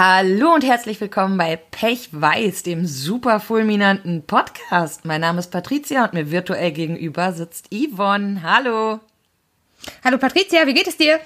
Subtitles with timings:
[0.00, 5.04] Hallo und herzlich willkommen bei Pech Weiß, dem super fulminanten Podcast.
[5.04, 8.44] Mein Name ist Patricia und mir virtuell gegenüber sitzt Yvonne.
[8.44, 9.00] Hallo.
[10.04, 11.18] Hallo Patricia, wie geht es dir?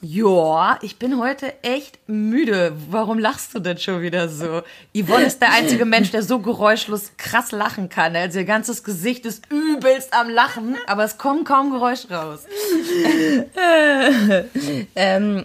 [0.00, 2.72] Ja, ich bin heute echt müde.
[2.88, 4.62] Warum lachst du denn schon wieder so?
[4.94, 8.16] Yvonne ist der einzige Mensch, der so geräuschlos krass lachen kann.
[8.16, 12.46] Also ihr ganzes Gesicht ist übelst am Lachen, aber es kommt kaum Geräusch raus.
[14.96, 15.44] ähm,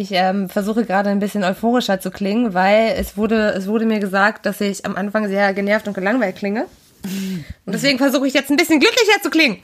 [0.00, 4.00] ich ähm, versuche gerade ein bisschen euphorischer zu klingen, weil es wurde, es wurde mir
[4.00, 6.66] gesagt, dass ich am Anfang sehr genervt und gelangweilt klinge.
[7.02, 9.58] Und deswegen versuche ich jetzt ein bisschen glücklicher zu klingen.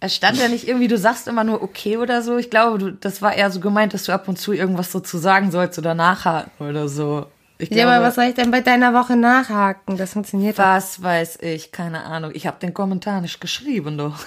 [0.00, 2.36] Es stand ja nicht irgendwie, du sagst immer nur okay oder so.
[2.36, 4.98] Ich glaube, du, das war eher so gemeint, dass du ab und zu irgendwas so
[4.98, 7.26] zu sagen sollst oder nachhaken oder so.
[7.58, 9.98] Ich ja, glaube, aber was soll ich denn bei deiner Woche nachhaken?
[9.98, 11.04] Das funktioniert Was doch.
[11.04, 12.32] weiß ich, keine Ahnung.
[12.34, 14.18] Ich habe den Kommentar nicht geschrieben, doch.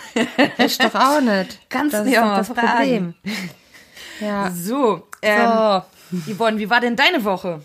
[0.60, 1.60] Ich doch auch nicht.
[1.70, 2.68] Kannst du nicht auch mal das fragen.
[2.68, 3.14] Problem.
[4.20, 4.52] Ja.
[4.52, 5.50] So, ähm,
[6.22, 6.34] so.
[6.34, 7.62] Yvonne, wie war denn deine Woche?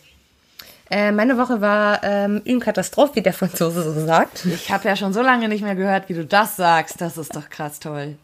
[0.90, 4.46] Äh, meine Woche war ähm, une Katastrophe, wie der Franzose so sagt.
[4.46, 7.00] Ich habe ja schon so lange nicht mehr gehört, wie du das sagst.
[7.00, 8.16] Das ist doch krass toll.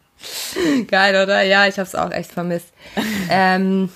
[0.89, 1.43] Geil, oder?
[1.43, 2.69] Ja, ich habe es auch echt vermisst.
[3.31, 3.91] ähm,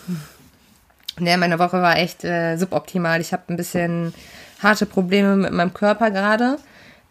[1.19, 3.21] ne, meine Woche war echt äh, suboptimal.
[3.21, 4.13] Ich habe ein bisschen
[4.63, 6.59] harte Probleme mit meinem Körper gerade.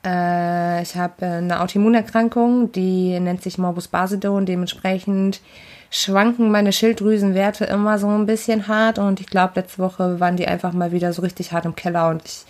[0.06, 5.42] Äh, ich habe äh, eine Autoimmunerkrankung, die nennt sich Morbus Basedow und dementsprechend
[5.90, 10.48] schwanken meine Schilddrüsenwerte immer so ein bisschen hart und ich glaube, letzte Woche waren die
[10.48, 12.46] einfach mal wieder so richtig hart im Keller und ich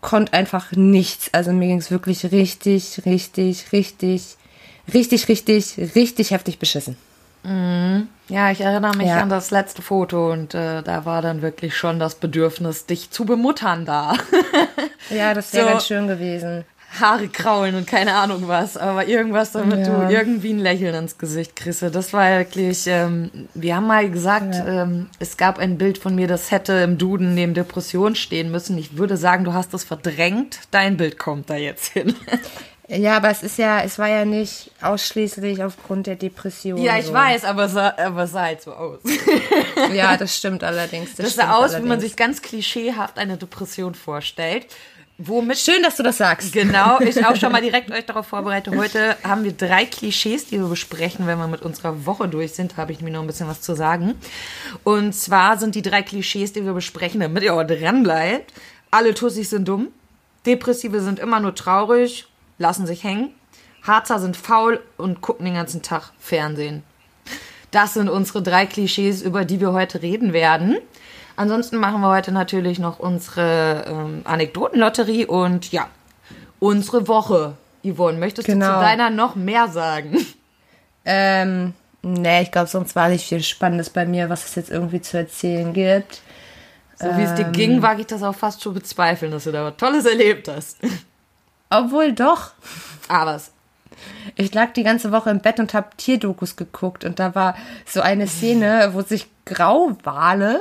[0.00, 1.32] konnte einfach nichts.
[1.32, 4.36] Also mir ging es wirklich richtig, richtig, richtig,
[4.92, 6.96] richtig, richtig, richtig heftig beschissen.
[7.42, 8.08] Mhm.
[8.28, 9.22] Ja, ich erinnere mich ja.
[9.22, 13.24] an das letzte Foto und äh, da war dann wirklich schon das Bedürfnis, dich zu
[13.24, 14.14] bemuttern da.
[15.10, 15.72] ja, das wäre so.
[15.72, 16.64] ganz schön gewesen.
[17.00, 20.06] Haare kraulen und keine Ahnung was, aber irgendwas, damit ja.
[20.06, 21.82] du irgendwie ein Lächeln ins Gesicht kriegst.
[21.82, 24.84] Das war wirklich, ähm, wir haben mal gesagt, ja.
[24.84, 28.78] ähm, es gab ein Bild von mir, das hätte im Duden neben Depression stehen müssen.
[28.78, 30.60] Ich würde sagen, du hast das verdrängt.
[30.70, 32.14] Dein Bild kommt da jetzt hin.
[32.90, 36.80] Ja, aber es ist ja, es war ja nicht ausschließlich aufgrund der Depression.
[36.80, 37.12] Ja, ich so.
[37.12, 39.00] weiß, aber es sah, aber sah halt so aus.
[39.92, 41.14] ja, das stimmt allerdings.
[41.14, 41.84] Das, das sah aus, allerdings.
[41.84, 44.68] wie man sich ganz klischeehaft eine Depression vorstellt.
[45.20, 46.52] Womit Schön, dass du das sagst.
[46.52, 48.70] Genau, ich auch schon mal direkt euch darauf vorbereite.
[48.76, 51.26] Heute haben wir drei Klischees, die wir besprechen.
[51.26, 53.74] Wenn wir mit unserer Woche durch sind, habe ich mir noch ein bisschen was zu
[53.74, 54.14] sagen.
[54.84, 58.52] Und zwar sind die drei Klischees, die wir besprechen, damit ihr auch dran bleibt.
[58.92, 59.88] Alle Tussis sind dumm.
[60.46, 63.34] Depressive sind immer nur traurig, lassen sich hängen.
[63.82, 66.84] Harzer sind faul und gucken den ganzen Tag Fernsehen.
[67.72, 70.78] Das sind unsere drei Klischees, über die wir heute reden werden.
[71.38, 75.86] Ansonsten machen wir heute natürlich noch unsere ähm, Anekdotenlotterie und ja,
[76.58, 77.54] unsere Woche.
[77.84, 78.66] Yvonne, möchtest genau.
[78.66, 78.88] du zu genau.
[78.88, 80.18] deiner noch mehr sagen?
[81.10, 85.00] Ähm, nee, ich glaube, sonst war nicht viel Spannendes bei mir, was es jetzt irgendwie
[85.00, 86.20] zu erzählen gibt.
[86.98, 89.52] So wie es dir ähm, ging, wage ich das auch fast zu bezweifeln, dass du
[89.52, 90.78] da was Tolles erlebt hast.
[91.70, 92.50] Obwohl doch.
[93.06, 93.52] Ah, was?
[94.34, 97.54] Ich lag die ganze Woche im Bett und habe Tierdokus geguckt und da war
[97.86, 100.60] so eine Szene, wo sich Grauwale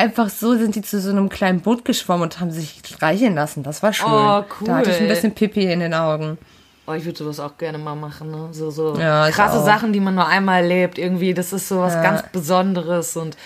[0.00, 3.62] einfach so sind die zu so einem kleinen Boot geschwommen und haben sich streicheln lassen.
[3.62, 4.08] Das war schön.
[4.08, 4.66] Oh, cool.
[4.66, 6.38] Da hatte ich ein bisschen Pipi in den Augen.
[6.86, 8.30] Oh, ich würde sowas auch gerne mal machen.
[8.30, 8.48] Ne?
[8.52, 10.98] So, so ja, krasse Sachen, die man nur einmal erlebt.
[10.98, 12.02] Irgendwie, das ist so was ja.
[12.02, 13.36] ganz Besonderes und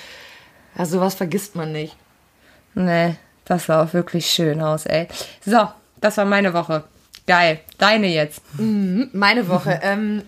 [0.79, 1.97] ja, sowas vergisst man nicht.
[2.75, 5.09] Nee, das sah auch wirklich schön aus, ey.
[5.45, 5.69] So,
[6.01, 6.85] das war meine Woche.
[7.27, 7.61] Geil.
[7.79, 8.43] Deine jetzt.
[8.59, 9.81] Mhm, meine Woche.
[9.83, 10.23] ähm,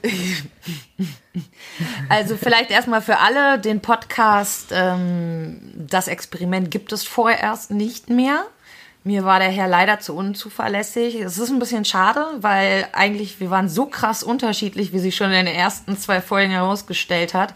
[2.08, 4.68] also vielleicht erstmal für alle den Podcast.
[4.72, 8.44] Ähm, das Experiment gibt es vorerst nicht mehr.
[9.04, 11.16] Mir war der Herr leider zu unzuverlässig.
[11.16, 15.30] Es ist ein bisschen schade, weil eigentlich wir waren so krass unterschiedlich, wie sie schon
[15.32, 17.54] in den ersten zwei Folgen herausgestellt hat.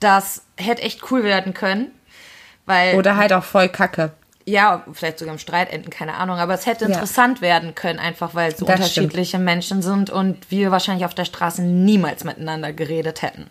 [0.00, 1.90] Das hätte echt cool werden können.
[2.64, 4.12] Weil, Oder halt auch voll kacke
[4.48, 6.90] ja, vielleicht sogar im Streit enden, keine Ahnung, aber es hätte ja.
[6.90, 9.44] interessant werden können, einfach weil es so das unterschiedliche stimmt.
[9.44, 13.50] Menschen sind und wir wahrscheinlich auf der Straße niemals miteinander geredet hätten.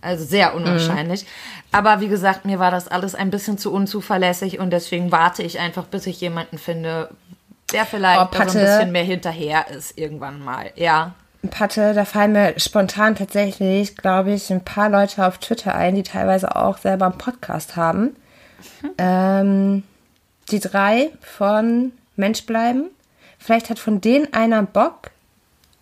[0.00, 1.22] Also sehr unwahrscheinlich.
[1.22, 1.28] Mhm.
[1.70, 5.60] Aber wie gesagt, mir war das alles ein bisschen zu unzuverlässig und deswegen warte ich
[5.60, 7.10] einfach, bis ich jemanden finde,
[7.72, 10.72] der vielleicht oh, Patte, ein bisschen mehr hinterher ist irgendwann mal.
[10.74, 11.14] Ja.
[11.50, 16.02] Patte, da fallen mir spontan tatsächlich, glaube ich, ein paar Leute auf Twitter ein, die
[16.02, 18.16] teilweise auch selber einen Podcast haben.
[18.82, 18.90] Mhm.
[18.98, 19.82] Ähm,
[20.50, 22.86] die drei von Mensch bleiben.
[23.38, 25.10] Vielleicht hat von denen einer Bock,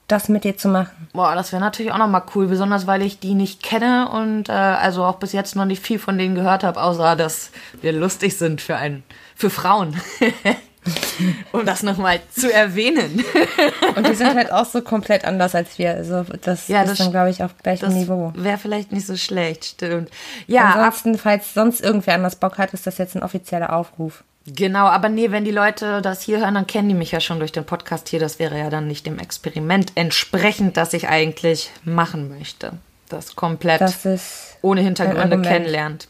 [0.09, 1.09] das mit dir zu machen.
[1.12, 4.53] Boah, das wäre natürlich auch nochmal cool, besonders weil ich die nicht kenne und äh,
[4.53, 8.37] also auch bis jetzt noch nicht viel von denen gehört habe, außer dass wir lustig
[8.37, 9.03] sind für einen,
[9.37, 9.97] für Frauen.
[11.53, 13.23] um das nochmal zu erwähnen.
[13.97, 15.91] Und die sind halt auch so komplett anders als wir.
[15.95, 18.33] Also das, Ja, ist das- dann, glaube ich, auf gleichem Niveau.
[18.35, 20.11] wäre vielleicht nicht so schlecht, stimmt.
[20.47, 24.25] Ja, Ansonsten, falls sonst irgendwer anders Bock hat, ist das jetzt ein offizieller Aufruf.
[24.55, 27.38] Genau, aber nee, wenn die Leute das hier hören, dann kennen die mich ja schon
[27.38, 28.20] durch den Podcast hier.
[28.20, 32.73] Das wäre ja dann nicht dem Experiment entsprechend, das ich eigentlich machen möchte.
[33.08, 36.08] Das komplett Das ohne Hintergründe kennenlernt.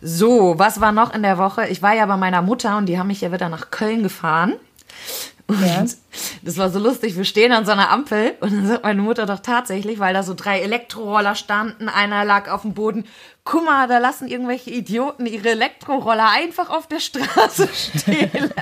[0.00, 1.66] So, was war noch in der Woche?
[1.66, 4.54] Ich war ja bei meiner Mutter und die haben mich ja wieder nach Köln gefahren.
[5.48, 5.84] Und Ja.
[6.42, 7.16] das war so lustig.
[7.16, 10.22] Wir stehen an so einer Ampel und dann sagt meine Mutter doch tatsächlich, weil da
[10.24, 13.04] so drei Elektroroller standen, einer lag auf dem Boden.
[13.44, 18.30] Guck mal, da lassen irgendwelche Idioten ihre Elektroroller einfach auf der Straße stehen.
[18.32, 18.52] und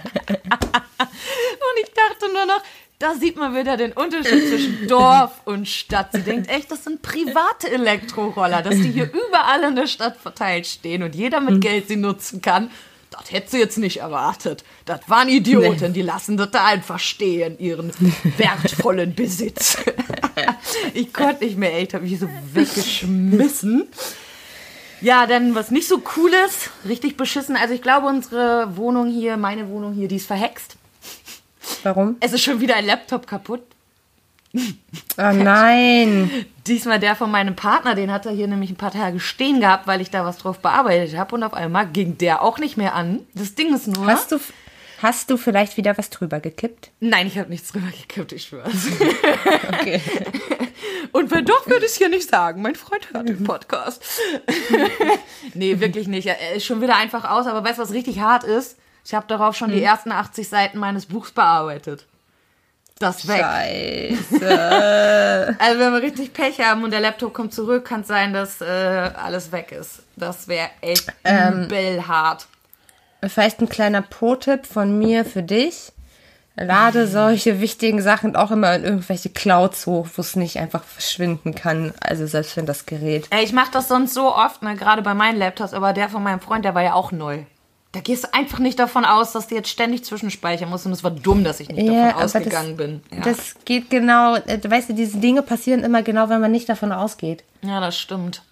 [1.82, 2.62] ich dachte nur noch,
[2.98, 6.10] da sieht man wieder den Unterschied zwischen Dorf und Stadt.
[6.12, 10.66] Sie denkt echt, das sind private Elektroroller, dass die hier überall in der Stadt verteilt
[10.66, 12.70] stehen und jeder mit Geld sie nutzen kann.
[13.18, 14.64] Das hätte sie jetzt nicht erwartet.
[14.84, 17.92] Das waren Idioten, die lassen das da einfach stehen, ihren
[18.36, 19.78] wertvollen Besitz.
[20.94, 23.88] ich konnte nicht mehr, echt, habe mich so weggeschmissen.
[25.00, 27.56] Ja, dann was nicht so cooles, richtig beschissen.
[27.56, 30.76] Also ich glaube, unsere Wohnung hier, meine Wohnung hier, die ist verhext.
[31.82, 32.16] Warum?
[32.20, 33.62] Es ist schon wieder ein Laptop kaputt.
[34.54, 34.60] Oh
[35.16, 36.30] nein.
[36.66, 39.86] Diesmal der von meinem Partner, den hat er hier nämlich ein paar Tage stehen gehabt,
[39.86, 41.34] weil ich da was drauf bearbeitet habe.
[41.34, 43.20] Und auf einmal ging der auch nicht mehr an.
[43.34, 44.06] Das Ding ist nur.
[44.06, 44.38] Hast du,
[45.02, 46.90] hast du vielleicht wieder was drüber gekippt?
[47.00, 48.72] Nein, ich habe nichts drüber gekippt, ich schwör's.
[49.80, 50.00] Okay.
[51.12, 52.62] Und wenn doch, würde ich es hier nicht sagen.
[52.62, 54.02] Mein Freund hört den Podcast.
[55.54, 56.26] nee, wirklich nicht.
[56.26, 57.46] Er ist schon wieder einfach aus.
[57.46, 58.78] Aber weißt du, was richtig hart ist?
[59.04, 62.06] Ich habe darauf schon die ersten 80 Seiten meines Buchs bearbeitet.
[62.98, 63.40] Das weg.
[63.40, 65.56] Scheiße.
[65.58, 68.60] Also wenn wir richtig Pech haben und der Laptop kommt zurück, kann es sein, dass
[68.60, 70.02] äh, alles weg ist.
[70.16, 72.46] Das wäre echt übel hart.
[73.22, 75.92] Vielleicht ein kleiner Pro-Tipp von mir für dich.
[76.56, 81.54] Lade solche wichtigen Sachen auch immer in irgendwelche Clouds hoch, wo es nicht einfach verschwinden
[81.54, 81.92] kann.
[82.00, 83.26] Also selbst wenn das Gerät.
[83.30, 86.22] Ey, ich mache das sonst so oft, ne, gerade bei meinen Laptops, aber der von
[86.22, 87.40] meinem Freund, der war ja auch neu.
[87.94, 91.04] Da gehst du einfach nicht davon aus, dass du jetzt ständig zwischenspeichern musst und es
[91.04, 93.02] war dumm, dass ich nicht davon ausgegangen bin.
[93.12, 93.20] Ja.
[93.20, 96.90] das geht genau, äh, weißt du, diese Dinge passieren immer genau, wenn man nicht davon
[96.90, 97.44] ausgeht.
[97.62, 98.42] ja, das stimmt.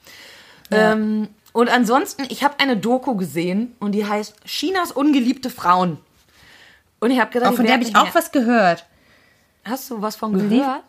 [0.70, 5.98] Ähm, und ansonsten, ich habe eine Doku gesehen und die heißt Chinas ungeliebte Frauen.
[7.00, 8.86] Und ich habe gedacht, Auch von der habe ich auch was gehört.
[9.64, 10.82] Hast du was von gehört?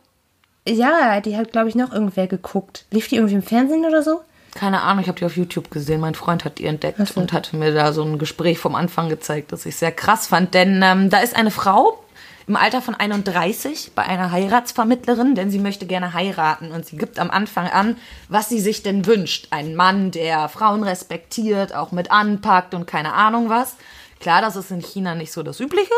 [0.68, 2.86] Ja, die hat, glaube ich, noch irgendwer geguckt.
[2.92, 4.22] Lief die irgendwie im Fernsehen oder so?
[4.56, 6.00] Keine Ahnung, ich habe die auf YouTube gesehen.
[6.00, 9.52] Mein Freund hat die entdeckt und hatte mir da so ein Gespräch vom Anfang gezeigt,
[9.52, 10.54] das ich sehr krass fand.
[10.54, 12.04] Denn ähm, da ist eine Frau
[12.46, 17.18] im Alter von 31 bei einer Heiratsvermittlerin, denn sie möchte gerne heiraten und sie gibt
[17.18, 17.98] am Anfang an,
[18.28, 19.48] was sie sich denn wünscht.
[19.52, 23.76] Ein Mann, der Frauen respektiert, auch mit anpackt und keine Ahnung was.
[24.20, 25.94] Klar, das ist in China nicht so das Übliche.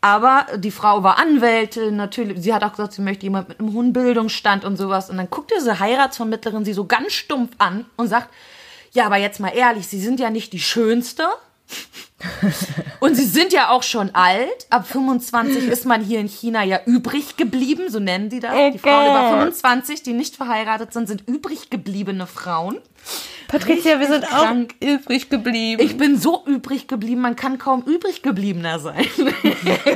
[0.00, 2.42] Aber die Frau war Anwältin, natürlich.
[2.42, 5.10] Sie hat auch gesagt, sie möchte jemand mit einem hohen Bildungsstand und sowas.
[5.10, 8.28] Und dann guckt diese Heiratsvermittlerin sie so ganz stumpf an und sagt,
[8.92, 11.26] ja, aber jetzt mal ehrlich, Sie sind ja nicht die Schönste.
[13.00, 14.66] Und Sie sind ja auch schon alt.
[14.70, 18.54] Ab 25 ist man hier in China ja übrig geblieben, so nennen die das.
[18.54, 19.30] Oh die Frauen über Gott.
[19.40, 22.78] 25, die nicht verheiratet sind, sind übrig gebliebene Frauen.
[23.48, 24.74] Patricia, wir sind auch krank.
[24.80, 25.82] übrig geblieben.
[25.82, 29.06] Ich bin so übrig geblieben, man kann kaum übrig gebliebener sein.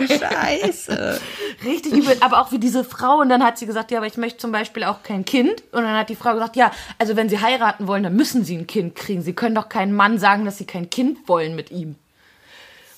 [0.09, 1.21] Scheiße.
[1.63, 3.21] Richtig übel, aber auch wie diese Frau.
[3.21, 5.63] Und dann hat sie gesagt, ja, aber ich möchte zum Beispiel auch kein Kind.
[5.73, 8.57] Und dann hat die Frau gesagt, ja, also wenn sie heiraten wollen, dann müssen sie
[8.57, 9.21] ein Kind kriegen.
[9.21, 11.97] Sie können doch keinen Mann sagen, dass sie kein Kind wollen mit ihm.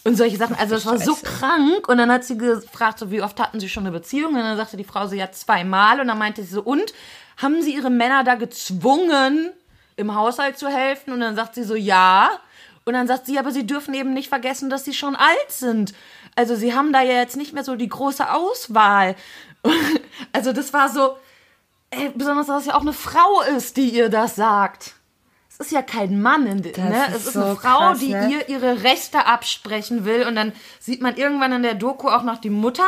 [0.05, 0.55] Und solche Sachen.
[0.55, 1.89] Also das war so krank.
[1.89, 4.35] Und dann hat sie gefragt, so wie oft hatten sie schon eine Beziehung?
[4.35, 5.99] Und dann sagte die Frau so, ja, zweimal.
[5.99, 6.93] Und dann meinte sie so, und
[7.39, 9.51] haben sie ihre Männer da gezwungen,
[9.97, 11.13] im Haushalt zu helfen?
[11.13, 12.31] Und dann sagt sie so, ja.
[12.85, 15.95] Und dann sagt sie, aber sie dürfen eben nicht vergessen, dass sie schon alt sind.
[16.37, 19.17] Also sie haben da ja jetzt nicht mehr so die große Auswahl.
[20.33, 21.17] Also das war so,
[21.91, 24.95] ey, besonders, dass es ja auch eine Frau ist, die ihr das sagt.
[25.49, 27.07] Es ist ja kein Mann, in, Das ne?
[27.09, 28.29] ist Es ist so eine Frau, krass, die ne?
[28.31, 30.27] ihr ihre Rechte absprechen will.
[30.27, 32.87] Und dann sieht man irgendwann in der Doku auch noch die Mutter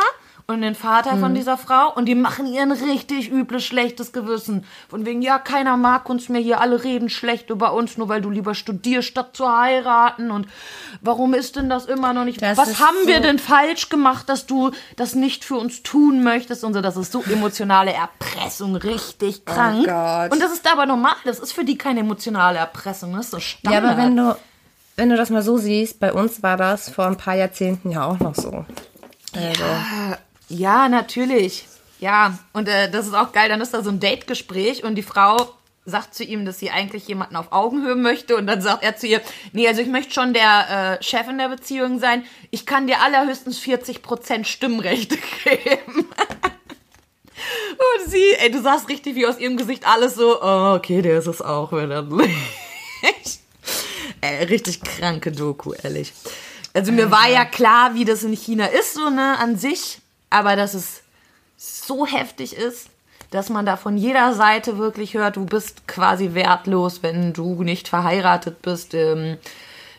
[0.49, 1.19] und den Vater Mhm.
[1.19, 1.93] von dieser Frau.
[1.93, 4.63] Und die machen ihr ein richtig übles, schlechtes Gewissen.
[4.87, 8.21] Von wegen, ja, keiner mag uns mehr hier, alle reden schlecht über uns, nur weil
[8.21, 10.31] du lieber studierst, statt zu heiraten.
[10.31, 10.47] Und
[11.01, 12.41] warum ist denn das immer noch nicht?
[12.41, 16.23] Das Was haben wir so- denn falsch gemacht, dass du das nicht für uns tun
[16.23, 16.63] möchtest?
[16.63, 19.85] Und so, das ist so emotionale Erpressung, richtig krank.
[19.85, 20.31] Oh Gott.
[20.31, 21.15] Und das ist aber normal.
[21.25, 23.11] Das ist für die keine emotionale Erpressung.
[23.13, 23.83] Das ist so Ja, Standard.
[23.83, 24.37] aber wenn du,
[24.95, 28.05] wenn du das mal so siehst, bei uns war das vor ein paar Jahrzehnten ja
[28.05, 28.65] auch noch so.
[29.35, 30.17] Also, Ja,
[30.89, 31.67] natürlich.
[31.99, 33.49] Ja, und äh, das ist auch geil.
[33.49, 35.53] Dann ist da so ein Date-Gespräch und die Frau
[35.87, 39.07] sagt zu ihm, dass sie eigentlich jemanden auf Augenhöhe möchte und dann sagt er zu
[39.07, 39.21] ihr,
[39.53, 42.25] nee, also ich möchte schon der äh, Chef in der Beziehung sein.
[42.51, 46.09] Ich kann dir allerhöchstens 40% Stimmrechte geben.
[47.77, 51.19] und sie, ey, du sahst richtig wie aus ihrem Gesicht alles so, oh, okay, der
[51.19, 52.05] ist es auch, wenn er
[54.21, 56.11] ey, richtig kranke Doku, ehrlich.
[56.73, 60.55] Also mir war ja klar, wie das in China ist, so, ne, an sich, aber
[60.55, 61.03] dass es
[61.57, 62.89] so heftig ist,
[63.31, 67.87] dass man da von jeder Seite wirklich hört, du bist quasi wertlos, wenn du nicht
[67.87, 69.37] verheiratet bist, ähm,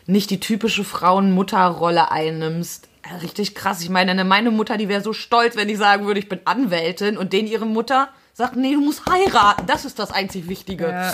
[0.05, 2.87] nicht die typische Frauen-Mutter-Rolle einnimmst.
[3.21, 3.81] Richtig krass.
[3.81, 7.17] Ich meine, meine Mutter, die wäre so stolz, wenn ich sagen würde, ich bin Anwältin
[7.17, 9.65] und denen ihre Mutter sagt, nee, du musst heiraten.
[9.67, 10.89] Das ist das einzig Wichtige.
[10.89, 11.13] Ja,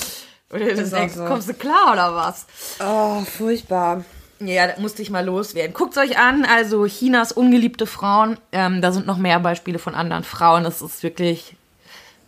[0.49, 1.25] und du denkst, so.
[1.25, 2.45] kommst du klar oder was?
[2.79, 4.05] Oh, furchtbar.
[4.39, 5.73] Ja, da musste ich mal loswerden.
[5.73, 8.37] Guckt euch an, also Chinas ungeliebte Frauen.
[8.51, 10.65] Ähm, da sind noch mehr Beispiele von anderen Frauen.
[10.65, 11.55] Es ist wirklich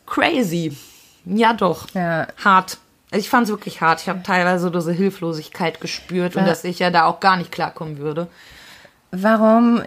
[0.05, 0.77] crazy.
[1.25, 1.89] Ja, doch.
[1.93, 2.27] Ja.
[2.43, 2.77] Hart.
[3.11, 4.01] Ich fand es wirklich hart.
[4.01, 6.41] Ich habe teilweise diese Hilflosigkeit gespürt ja.
[6.41, 8.27] und dass ich ja da auch gar nicht klarkommen würde.
[9.11, 9.81] Warum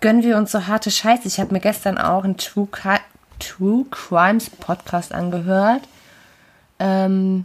[0.00, 1.26] gönnen wir uns so harte Scheiße?
[1.26, 2.68] Ich habe mir gestern auch einen True,
[3.38, 5.82] True Crimes Podcast angehört.
[6.78, 7.44] Ähm,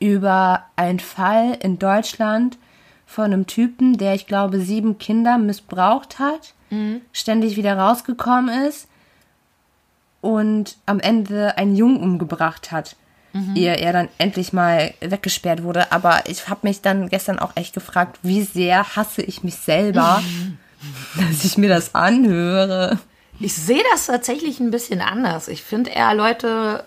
[0.00, 2.58] über einen Fall in Deutschland
[3.10, 7.00] von einem Typen, der, ich glaube, sieben Kinder missbraucht hat, mhm.
[7.12, 8.86] ständig wieder rausgekommen ist
[10.20, 12.94] und am Ende einen Jungen umgebracht hat,
[13.32, 13.56] mhm.
[13.56, 15.90] ehe er dann endlich mal weggesperrt wurde.
[15.90, 20.22] Aber ich habe mich dann gestern auch echt gefragt, wie sehr hasse ich mich selber,
[21.16, 23.00] dass ich mir das anhöre.
[23.40, 25.48] Ich sehe das tatsächlich ein bisschen anders.
[25.48, 26.84] Ich finde eher Leute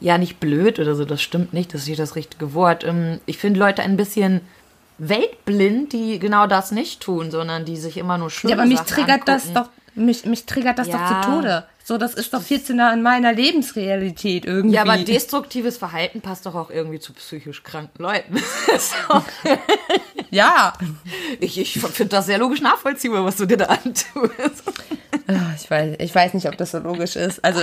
[0.00, 2.84] ja nicht blöd oder so, das stimmt nicht, das ist nicht das richtige Wort.
[2.84, 4.42] Ähm, ich finde Leute ein bisschen
[5.00, 8.78] weltblind, die genau das nicht tun, sondern die sich immer nur schlimme Ja, aber mich
[8.78, 9.52] Sachen triggert angucken.
[9.54, 10.98] das doch, mich, mich triggert das ja.
[10.98, 11.64] doch zu Tode.
[11.82, 14.76] So, das ist doch viel zu nah an meiner Lebensrealität irgendwie.
[14.76, 18.38] Ja, aber destruktives Verhalten passt doch auch irgendwie zu psychisch kranken Leuten.
[20.30, 20.72] ja.
[21.40, 24.62] Ich, ich finde das sehr logisch nachvollziehbar, was du dir da antust.
[25.26, 27.42] Ah, ich weiß, ich weiß nicht, ob das so logisch ist.
[27.42, 27.62] Also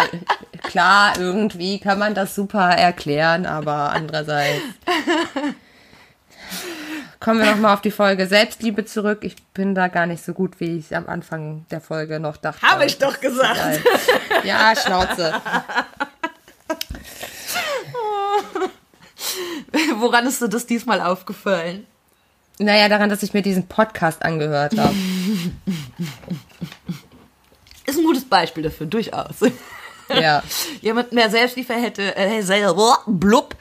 [0.63, 4.61] klar, irgendwie kann man das super erklären, aber andererseits
[7.19, 9.19] kommen wir nochmal auf die Folge Selbstliebe zurück.
[9.21, 12.61] Ich bin da gar nicht so gut, wie ich am Anfang der Folge noch dachte.
[12.61, 13.81] Habe ich doch gesagt.
[14.43, 15.33] Ja, Schnauze.
[19.97, 21.85] Woran ist dir das diesmal aufgefallen?
[22.59, 24.95] Naja, daran, dass ich mir diesen Podcast angehört habe.
[27.85, 29.35] Ist ein gutes Beispiel dafür, durchaus.
[30.09, 30.43] Ja.
[30.81, 32.41] jemand mehr Selbstliebe hätte, äh,
[33.07, 33.55] blub.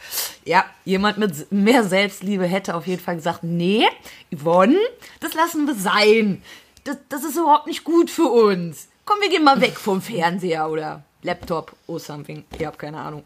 [0.44, 3.86] Ja, jemand mit mehr Selbstliebe hätte auf jeden Fall gesagt, nee,
[4.34, 4.78] Yvonne,
[5.20, 6.42] das lassen wir sein.
[6.84, 8.88] Das, das ist überhaupt nicht gut für uns.
[9.04, 12.44] Komm, wir gehen mal weg vom Fernseher oder Laptop or something.
[12.58, 13.22] Ich habe keine Ahnung.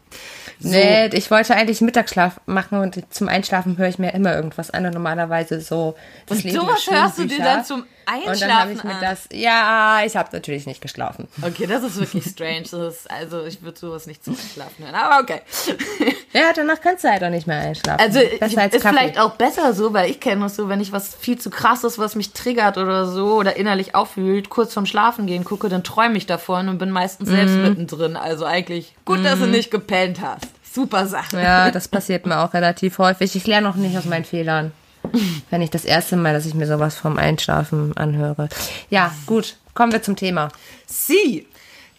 [0.59, 0.69] So.
[0.69, 4.85] Nee, ich wollte eigentlich Mittagsschlaf machen und zum Einschlafen höre ich mir immer irgendwas an.
[4.85, 5.95] Und normalerweise so
[6.27, 8.95] das und Leben sowas hörst du dir dann zum Einschlafen Und dann habe ich mir
[8.95, 9.01] an.
[9.01, 11.27] das, ja, ich habe natürlich nicht geschlafen.
[11.41, 12.87] Okay, das ist wirklich strange.
[12.87, 15.41] Ist, also ich würde sowas nicht zum Einschlafen hören, aber okay.
[16.33, 17.99] Ja, danach kannst du halt auch nicht mehr einschlafen.
[17.99, 18.97] Also besser als ist Kaffee.
[18.97, 21.99] vielleicht auch besser so, weil ich kenne das so, wenn ich was viel zu krasses,
[21.99, 26.15] was mich triggert oder so oder innerlich aufwühlt, kurz vorm Schlafen gehen gucke, dann träume
[26.17, 27.63] ich davon und bin meistens selbst mhm.
[27.63, 28.15] mittendrin.
[28.15, 29.23] Also eigentlich gut, mhm.
[29.23, 29.51] dass du mhm.
[29.51, 30.47] nicht gepennt hast.
[30.73, 31.41] Super Sache.
[31.41, 33.35] Ja, das passiert mir auch relativ häufig.
[33.35, 34.71] Ich lerne auch nicht aus meinen Fehlern.
[35.49, 38.49] Wenn ich das erste Mal, dass ich mir sowas vom Einschlafen anhöre.
[38.89, 39.57] Ja, gut.
[39.73, 40.49] Kommen wir zum Thema.
[40.85, 41.47] Sie.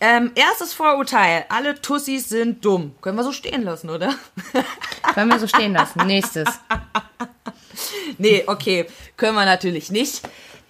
[0.01, 1.45] Ähm, erstes Vorurteil.
[1.49, 2.95] Alle Tussis sind dumm.
[3.03, 4.13] Können wir so stehen lassen, oder?
[5.15, 6.07] Können wir so stehen lassen.
[6.07, 6.49] Nächstes.
[8.19, 8.87] Nee, okay.
[9.17, 10.21] Können wir natürlich nicht.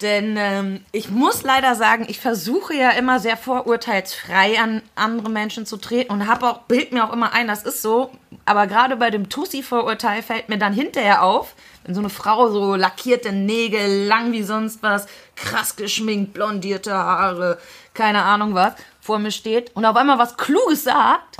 [0.03, 5.65] Denn ähm, ich muss leider sagen, ich versuche ja immer sehr vorurteilsfrei an andere Menschen
[5.65, 8.11] zu treten und habe auch, bild mir auch immer ein, das ist so.
[8.43, 11.55] Aber gerade bei dem Tussi-Vorurteil fällt mir dann hinterher auf,
[11.85, 15.07] wenn so eine Frau so lackierte Nägel, lang wie sonst was,
[15.37, 17.57] krass geschminkt, blondierte Haare,
[17.93, 21.37] keine Ahnung was, vor mir steht und auf einmal was Kluges sagt,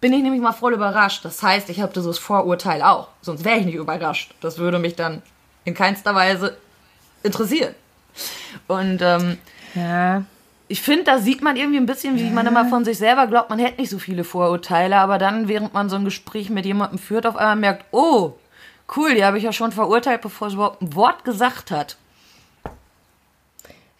[0.00, 1.24] bin ich nämlich mal voll überrascht.
[1.24, 3.08] Das heißt, ich habe dieses Vorurteil auch.
[3.22, 4.34] Sonst wäre ich nicht überrascht.
[4.40, 5.22] Das würde mich dann
[5.64, 6.56] in keinster Weise
[7.24, 7.74] interessieren.
[8.68, 9.38] Und ähm,
[9.74, 10.24] ja.
[10.68, 12.30] ich finde, da sieht man irgendwie ein bisschen, wie ja.
[12.30, 15.74] man immer von sich selber glaubt, man hätte nicht so viele Vorurteile, aber dann, während
[15.74, 18.34] man so ein Gespräch mit jemandem führt, auf einmal merkt, oh,
[18.96, 21.96] cool, die habe ich ja schon verurteilt, bevor sie überhaupt ein Wort gesagt hat.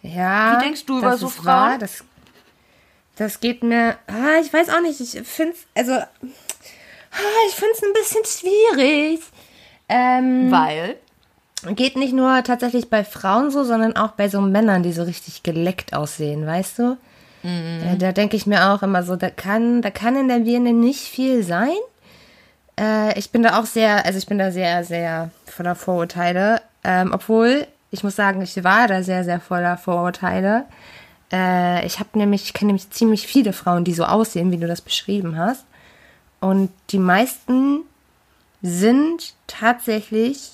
[0.01, 0.57] Ja.
[0.57, 1.79] Wie denkst du über so Frauen?
[1.79, 2.03] Das,
[3.15, 3.97] das geht mir.
[4.07, 4.99] Ah, ich weiß auch nicht.
[4.99, 5.93] Ich finde es, also.
[5.93, 9.21] Ah, ich finde es ein bisschen schwierig.
[9.87, 10.97] Ähm, Weil?
[11.71, 15.43] Geht nicht nur tatsächlich bei Frauen so, sondern auch bei so Männern, die so richtig
[15.43, 16.97] geleckt aussehen, weißt du?
[17.43, 17.79] Mhm.
[17.83, 20.73] Da, da denke ich mir auch immer so, da kann, da kann in der Birne
[20.73, 21.75] nicht viel sein.
[22.79, 26.61] Äh, ich bin da auch sehr, also ich bin da sehr, sehr voller Vorurteile.
[26.83, 30.65] Ähm, obwohl, ich muss sagen, ich war da sehr, sehr voller Vorurteile.
[31.31, 34.67] Äh, ich habe nämlich, ich kenne nämlich ziemlich viele Frauen, die so aussehen, wie du
[34.67, 35.65] das beschrieben hast.
[36.39, 37.81] Und die meisten
[38.61, 40.51] sind tatsächlich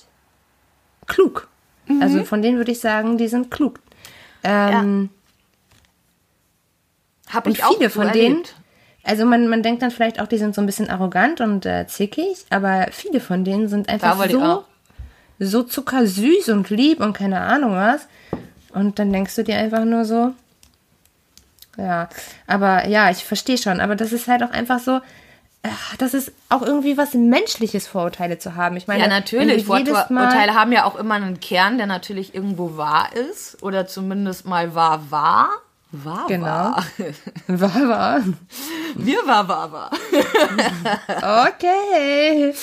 [1.12, 1.48] klug.
[1.86, 2.02] Mhm.
[2.02, 3.80] Also von denen würde ich sagen, die sind klug.
[4.42, 5.10] Ähm,
[7.28, 7.34] ja.
[7.34, 8.36] Habe ich auch viele von denen.
[8.36, 8.56] Erlebt.
[9.04, 11.86] Also man, man denkt dann vielleicht auch, die sind so ein bisschen arrogant und äh,
[11.88, 14.64] zickig, aber viele von denen sind einfach so,
[15.40, 18.06] so zuckersüß und lieb und keine Ahnung was.
[18.72, 20.32] Und dann denkst du dir einfach nur so,
[21.76, 22.08] ja,
[22.46, 25.00] aber ja, ich verstehe schon, aber das ist halt auch einfach so,
[25.98, 28.76] das ist auch irgendwie was Menschliches, Vorurteile zu haben.
[28.76, 29.64] Ich meine, ja, natürlich.
[29.64, 34.74] Vorurteile haben ja auch immer einen Kern, der natürlich irgendwo wahr ist oder zumindest mal
[34.74, 35.50] wahr war.
[35.92, 36.46] War, genau.
[37.46, 38.22] war.
[38.94, 39.90] Wir war, war.
[41.50, 42.54] okay.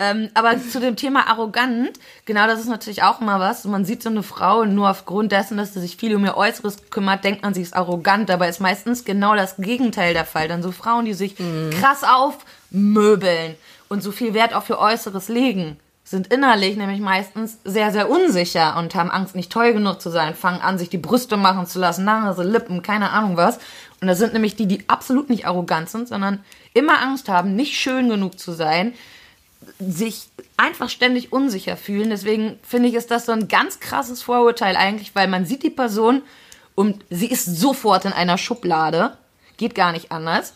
[0.00, 1.92] ähm, aber zu dem Thema arrogant,
[2.24, 3.64] genau das ist natürlich auch immer was.
[3.64, 6.90] Man sieht so eine Frau nur aufgrund dessen, dass sie sich viel um ihr Äußeres
[6.90, 8.28] kümmert, denkt man, sie ist arrogant.
[8.28, 10.48] Dabei ist meistens genau das Gegenteil der Fall.
[10.48, 11.70] Dann so Frauen, die sich mhm.
[11.70, 13.54] krass aufmöbeln
[13.88, 18.76] und so viel Wert auch für Äußeres legen sind innerlich nämlich meistens sehr, sehr unsicher
[18.76, 21.78] und haben Angst, nicht toll genug zu sein, fangen an, sich die Brüste machen zu
[21.78, 23.58] lassen, Nase, Lippen, keine Ahnung was.
[24.00, 26.44] Und das sind nämlich die, die absolut nicht arrogant sind, sondern
[26.74, 28.92] immer Angst haben, nicht schön genug zu sein,
[29.78, 32.10] sich einfach ständig unsicher fühlen.
[32.10, 35.70] Deswegen finde ich, ist das so ein ganz krasses Vorurteil eigentlich, weil man sieht die
[35.70, 36.20] Person
[36.74, 39.16] und sie ist sofort in einer Schublade.
[39.56, 40.52] Geht gar nicht anders.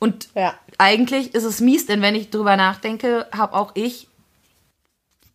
[0.00, 0.54] Und ja.
[0.78, 4.08] eigentlich ist es mies, denn wenn ich drüber nachdenke, habe auch ich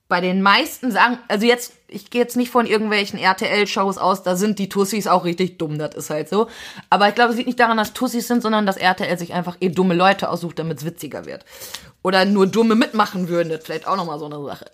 [0.07, 4.35] bei den meisten sagen, also jetzt, ich gehe jetzt nicht von irgendwelchen RTL-Shows aus, da
[4.35, 6.47] sind die Tussis auch richtig dumm, das ist halt so.
[6.91, 9.57] Aber ich glaube, es liegt nicht daran, dass Tussis sind, sondern dass RTL sich einfach
[9.61, 11.43] eh dumme Leute aussucht, damit es witziger wird.
[12.03, 14.65] Oder nur dumme mitmachen würden, das ist vielleicht auch nochmal so eine Sache.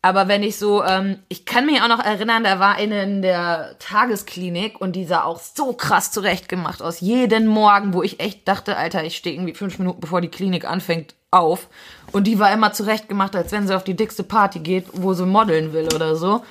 [0.00, 3.20] Aber wenn ich so, ähm, ich kann mich auch noch erinnern, da war eine in
[3.20, 7.00] der Tagesklinik und die sah auch so krass zurechtgemacht aus.
[7.00, 10.64] Jeden Morgen, wo ich echt dachte, Alter, ich stehe irgendwie fünf Minuten bevor die Klinik
[10.64, 11.66] anfängt auf.
[12.12, 15.26] Und die war immer zurechtgemacht, als wenn sie auf die dickste Party geht, wo sie
[15.26, 16.44] modeln will oder so.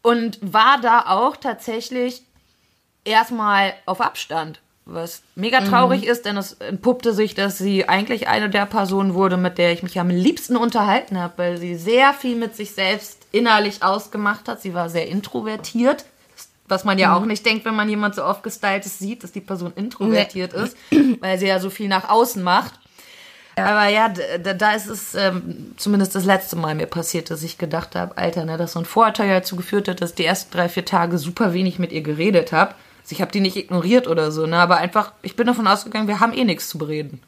[0.00, 2.22] Und war da auch tatsächlich
[3.04, 4.60] erstmal auf Abstand.
[4.84, 6.08] Was mega traurig mhm.
[6.08, 9.84] ist, denn es entpuppte sich, dass sie eigentlich eine der Personen wurde, mit der ich
[9.84, 14.60] mich am liebsten unterhalten habe, weil sie sehr viel mit sich selbst innerlich ausgemacht hat.
[14.60, 16.04] Sie war sehr introvertiert,
[16.66, 17.14] was man ja mhm.
[17.14, 20.64] auch nicht denkt, wenn man jemand so oft gestyltes sieht, dass die Person introvertiert nee.
[20.64, 20.76] ist,
[21.20, 22.72] weil sie ja so viel nach außen macht.
[23.56, 23.66] Ja.
[23.66, 27.58] Aber ja, da, da ist es ähm, zumindest das letzte Mal mir passiert, dass ich
[27.58, 30.68] gedacht habe, Alter, ne, dass so ein Vorurteil dazu geführt hat, dass die ersten drei,
[30.68, 32.74] vier Tage super wenig mit ihr geredet habe.
[33.02, 36.08] Also ich habe die nicht ignoriert oder so, ne, aber einfach, ich bin davon ausgegangen,
[36.08, 37.22] wir haben eh nichts zu bereden.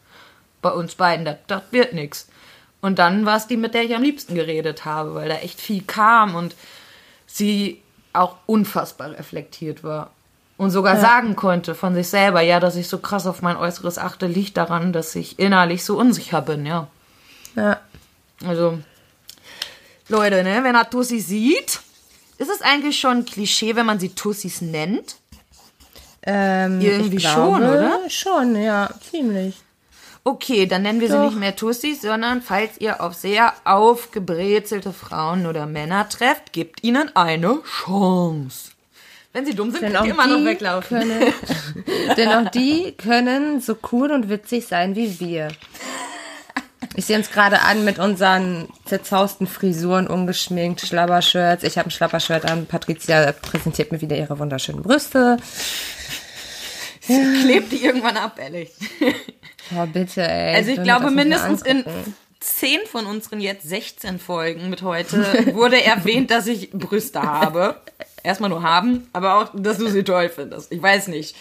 [0.62, 2.28] Bei uns beiden, das, das wird nichts.
[2.80, 5.60] Und dann war es die, mit der ich am liebsten geredet habe, weil da echt
[5.60, 6.54] viel kam und
[7.26, 7.80] sie
[8.12, 10.10] auch unfassbar reflektiert war
[10.56, 11.00] und sogar ja.
[11.00, 14.56] sagen konnte von sich selber, ja, dass ich so krass auf mein Äußeres achte, liegt
[14.56, 16.88] daran, dass ich innerlich so unsicher bin, ja.
[17.56, 17.80] Ja.
[18.44, 18.78] Also,
[20.08, 21.80] Leute, ne, wenn er Tussi sieht,
[22.38, 25.16] ist es eigentlich schon ein Klischee, wenn man sie Tussis nennt?
[26.26, 28.00] Ähm, Irgendwie schon, oder?
[28.08, 29.56] Schon, ja, ziemlich.
[30.26, 31.20] Okay, dann nennen wir Doch.
[31.20, 36.82] sie nicht mehr Tussis, sondern falls ihr auf sehr aufgebrezelte Frauen oder Männer trefft, gebt
[36.82, 38.70] ihnen eine Chance.
[39.34, 41.00] Wenn sie dumm sind, könnt ihr immer noch weglaufen.
[41.00, 41.34] Können,
[42.16, 45.48] denn auch die können so cool und witzig sein wie wir.
[46.96, 51.64] Ich sehe uns gerade an mit unseren zerzausten Frisuren, ungeschminkt, Schlabbershirts.
[51.64, 52.66] Ich habe ein Schlabbershirt an.
[52.66, 55.36] Patricia präsentiert mir wieder ihre wunderschönen Brüste.
[57.42, 58.70] Klebt die irgendwann ab, ehrlich.
[59.74, 60.56] Oh, bitte, ey.
[60.56, 61.86] Also ich glaube, mindestens in
[62.38, 67.76] zehn von unseren jetzt 16 Folgen mit heute wurde erwähnt, dass ich Brüste habe.
[68.22, 70.70] Erstmal nur haben, aber auch, dass du sie toll findest.
[70.70, 71.36] Ich weiß nicht.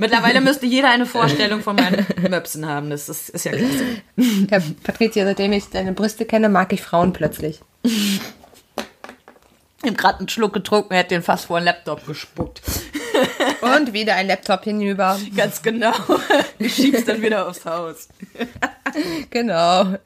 [0.00, 2.90] Mittlerweile müsste jeder eine Vorstellung von meinen Möpsen haben.
[2.90, 3.84] Das ist, ist ja klasse.
[4.50, 7.60] Ja, Patricia, seitdem ich deine Brüste kenne, mag ich Frauen plötzlich.
[7.82, 8.20] Ich
[9.82, 12.60] habe gerade einen Schluck getrunken, er hat den fast vor den Laptop gespuckt.
[13.60, 15.18] Und wieder ein Laptop hinüber.
[15.36, 15.92] Ganz genau.
[16.58, 18.08] Du schiebst dann wieder aufs Haus.
[19.30, 19.96] Genau.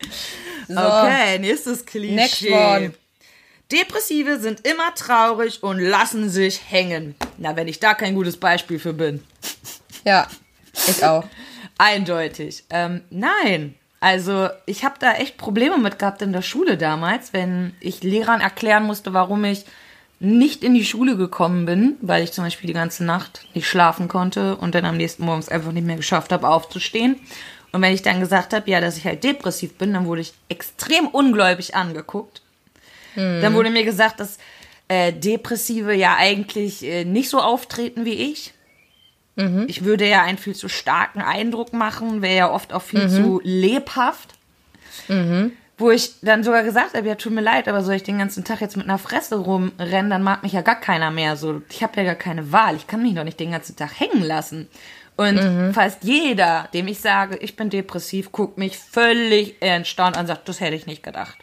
[0.69, 0.79] So.
[0.79, 2.15] Okay, nächstes Klischee.
[2.15, 2.95] Next one.
[3.73, 7.17] Depressive sind immer traurig und lassen sich hängen.
[7.39, 9.25] Na, wenn ich da kein gutes Beispiel für bin.
[10.05, 10.29] Ja,
[10.87, 11.25] ich auch.
[11.79, 12.65] Eindeutig.
[12.71, 13.75] Ähm, nein.
[14.01, 18.43] Also, ich habe da echt Probleme mit gehabt in der Schule damals, wenn ich Lehrern
[18.43, 19.65] erklären musste, warum ich
[20.25, 24.09] nicht in die Schule gekommen bin, weil ich zum Beispiel die ganze Nacht nicht schlafen
[24.09, 27.17] konnte und dann am nächsten Morgens einfach nicht mehr geschafft habe, aufzustehen.
[27.73, 30.33] Und wenn ich dann gesagt habe, ja, dass ich halt depressiv bin, dann wurde ich
[30.49, 32.43] extrem ungläubig angeguckt.
[33.43, 34.39] Dann wurde mir gesagt, dass
[34.89, 38.53] äh, Depressive ja eigentlich äh, nicht so auftreten wie ich.
[39.69, 43.41] Ich würde ja einen viel zu starken Eindruck machen, wäre ja oft auch viel zu
[43.43, 44.35] lebhaft.
[45.77, 48.45] Wo ich dann sogar gesagt habe, ja, tut mir leid, aber soll ich den ganzen
[48.45, 51.37] Tag jetzt mit einer Fresse rumrennen, dann mag mich ja gar keiner mehr.
[51.37, 52.77] So, ich habe ja gar keine Wahl.
[52.77, 54.69] Ich kann mich doch nicht den ganzen Tag hängen lassen.
[55.17, 60.27] Und fast jeder, dem ich sage, ich bin depressiv, guckt mich völlig erstaunt an und
[60.27, 61.39] sagt, das hätte ich nicht gedacht.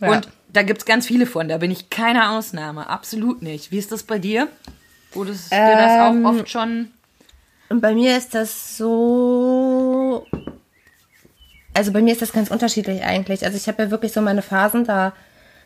[0.00, 0.12] Ja.
[0.12, 3.72] Und da gibt's ganz viele von, da bin ich keine Ausnahme, absolut nicht.
[3.72, 4.48] Wie ist das bei dir?
[5.12, 6.92] Wurdest dir das Ähm, auch oft schon
[7.68, 10.26] Und bei mir ist das so.
[11.78, 13.44] Also bei mir ist das ganz unterschiedlich eigentlich.
[13.44, 15.12] Also ich habe ja wirklich so meine Phasen, da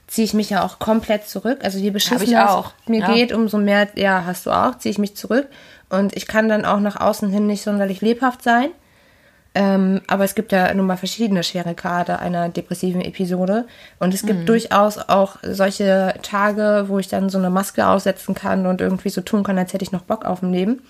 [0.07, 1.61] ziehe ich mich ja auch komplett zurück.
[1.63, 3.15] Also je beschissener auch, es mir ja.
[3.15, 5.47] geht, umso mehr, ja, hast du auch, ziehe ich mich zurück.
[5.89, 8.69] Und ich kann dann auch nach außen hin nicht sonderlich lebhaft sein.
[9.55, 13.67] Ähm, aber es gibt ja nun mal verschiedene schwere Grade einer depressiven Episode.
[13.99, 18.67] Und es gibt durchaus auch solche Tage, wo ich dann so eine Maske aussetzen kann
[18.67, 20.83] und irgendwie so tun kann, als hätte ich noch Bock auf dem Leben.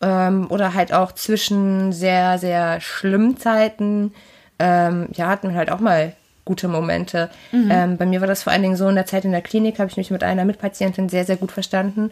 [0.00, 4.14] Ähm, oder halt auch zwischen sehr, sehr schlimmen Zeiten,
[4.58, 6.14] ähm, ja, hatten wir halt auch mal
[6.44, 7.30] gute Momente.
[7.70, 9.78] Ähm, bei mir war das vor allen Dingen so, in der Zeit in der Klinik
[9.78, 12.10] habe ich mich mit einer Mitpatientin sehr, sehr gut verstanden.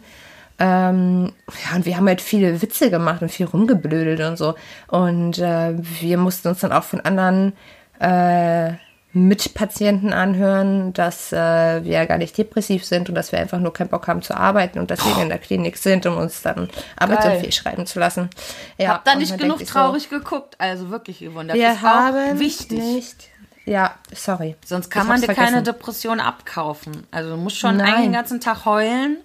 [0.59, 1.33] Ähm,
[1.65, 4.55] ja, und wir haben halt viele Witze gemacht und viel rumgeblödelt und so.
[4.87, 7.53] Und äh, wir mussten uns dann auch von anderen
[7.99, 8.73] äh,
[9.13, 11.35] Mitpatienten anhören, dass äh,
[11.83, 14.35] wir ja gar nicht depressiv sind und dass wir einfach nur keinen Bock haben zu
[14.35, 18.29] arbeiten und deswegen in der Klinik sind, um uns dann Arbeitsunfähig schreiben zu lassen.
[18.77, 21.55] Ja, Hab da nicht genug traurig geguckt, also wirklich gewundert.
[21.55, 22.79] So, wir ist haben wichtig.
[22.79, 23.29] nicht.
[23.65, 24.55] Ja, sorry.
[24.65, 25.63] Sonst kann Ich man dir keine vergessen.
[25.65, 27.07] Depression abkaufen.
[27.11, 28.01] Also du musst schon Nein.
[28.03, 29.17] den ganzen Tag heulen,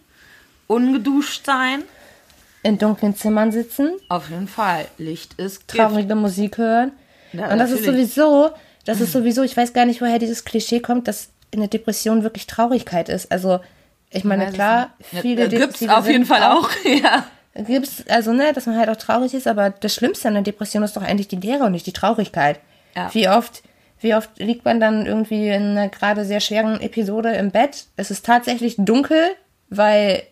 [0.67, 1.83] ungeduscht sein.
[2.63, 4.87] in dunklen Zimmern sitzen, Auf jeden Fall.
[4.99, 5.81] Licht ist Gift.
[5.81, 6.93] traurige Musik hören.
[7.33, 8.13] Ja, und das ist natürlich.
[8.15, 8.51] sowieso,
[8.89, 12.23] das ist sowieso, ich weiß gar nicht, woher dieses Klischee kommt, dass in der Depression
[12.23, 13.31] wirklich Traurigkeit ist.
[13.31, 13.61] Also,
[14.11, 16.71] ich meine, es klar, viele Ja, gibt's Depressive auf jeden Fall auch.
[16.85, 17.27] Ja.
[17.55, 20.83] Gibt's, also, ne, dass man halt auch traurig ist, aber das Schlimmste an der Depression
[20.83, 22.61] ist doch eigentlich die Leere und nicht die Traurigkeit.
[22.97, 23.13] Ja.
[23.13, 23.63] Wie oft,
[24.01, 27.85] wie oft liegt man dann irgendwie in einer gerade sehr schweren Episode im Bett?
[27.97, 29.23] Es ist tatsächlich dunkel,
[29.69, 30.23] weil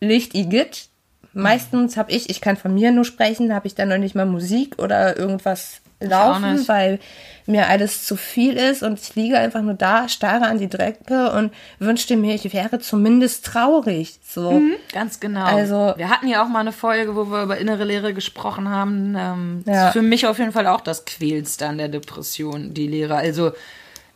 [0.00, 0.88] Licht i gibt.
[1.32, 4.26] Meistens habe ich, ich kann von mir nur sprechen, habe ich dann noch nicht mal
[4.26, 6.98] Musik oder irgendwas laufen, weil
[7.46, 11.32] mir alles zu viel ist und ich liege einfach nur da, starre an die Drecke
[11.32, 14.18] und wünschte mir, ich wäre zumindest traurig.
[14.24, 14.62] So.
[14.92, 15.44] Ganz genau.
[15.44, 19.14] Also- wir hatten ja auch mal eine Folge, wo wir über innere Lehre gesprochen haben.
[19.18, 19.88] Ähm, Ja.
[19.88, 23.16] ist für mich auf jeden Fall auch das Quälendste an der Depression, die Lehre.
[23.16, 23.52] Also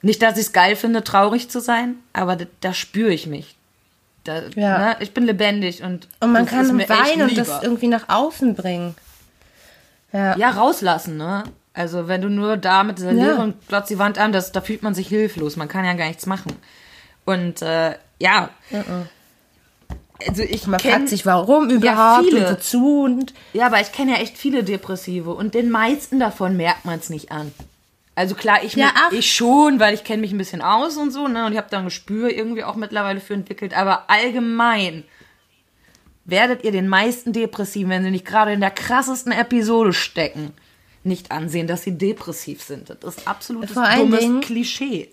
[0.01, 3.57] nicht, dass ich es geil finde, traurig zu sein, aber da, da spüre ich mich.
[4.23, 4.79] Da, Ja.
[4.79, 8.95] ne, ich bin lebendig und Und man kann weinen und das irgendwie nach außen bringen.
[10.13, 10.37] Ja.
[10.37, 11.45] ja rauslassen, ne?
[11.75, 13.35] Also wenn du nur da mit dieser Ja.
[13.43, 15.57] Und glotzt die Wand an, das, da fühlt man sich hilflos.
[15.57, 16.53] Man kann ja gar nichts machen.
[17.25, 18.51] Und äh, ja,
[20.27, 22.47] also ich Man kenn- fragt sich, warum überhaupt viele.
[22.49, 26.57] und wozu und Ja, aber ich kenne ja echt viele Depressive und den meisten davon
[26.57, 27.53] merkt man es nicht an.
[28.15, 31.27] Also klar, ich, Ja, ich schon, weil ich kenne mich ein bisschen aus und so,
[31.27, 31.47] ne?
[31.47, 33.77] Und ich habe da ein Gespür irgendwie auch mittlerweile für entwickelt.
[33.77, 35.03] Aber allgemein
[36.25, 40.53] werdet ihr den meisten Depressiven, wenn sie nicht gerade in der krassesten Episode stecken,
[41.05, 42.91] nicht ansehen, dass sie depressiv sind.
[42.91, 45.11] Das ist absolutes dummes Dingen- Klischee.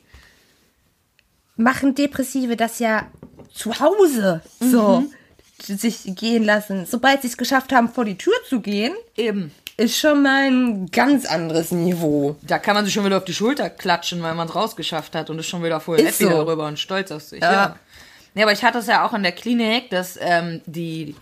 [1.57, 3.07] machen Depressive das ja
[3.53, 5.77] zu Hause so Mhm.
[5.77, 6.85] sich gehen lassen.
[6.89, 9.51] Sobald sie es geschafft haben, vor die Tür zu gehen, Eben.
[9.77, 12.35] ist schon mal ein ganz anderes Niveau.
[12.41, 15.29] Da kann man sich schon wieder auf die Schulter klatschen, weil man es rausgeschafft hat
[15.29, 16.29] und ist schon wieder voll Ist happy so.
[16.29, 17.41] darüber und stolz auf sich.
[17.41, 17.51] Ja.
[17.51, 17.75] Ja.
[18.33, 21.15] ja, aber ich hatte es ja auch in der Klinik, dass ähm, die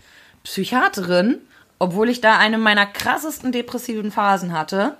[0.44, 1.40] Psychiaterin,
[1.80, 4.98] obwohl ich da eine meiner krassesten depressiven Phasen hatte,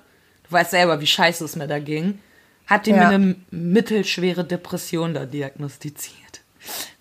[0.48, 2.20] du weißt selber, wie scheiße es mir da ging,
[2.68, 2.98] hat die Ja.
[2.98, 6.16] mir eine mittelschwere Depression da diagnostiziert.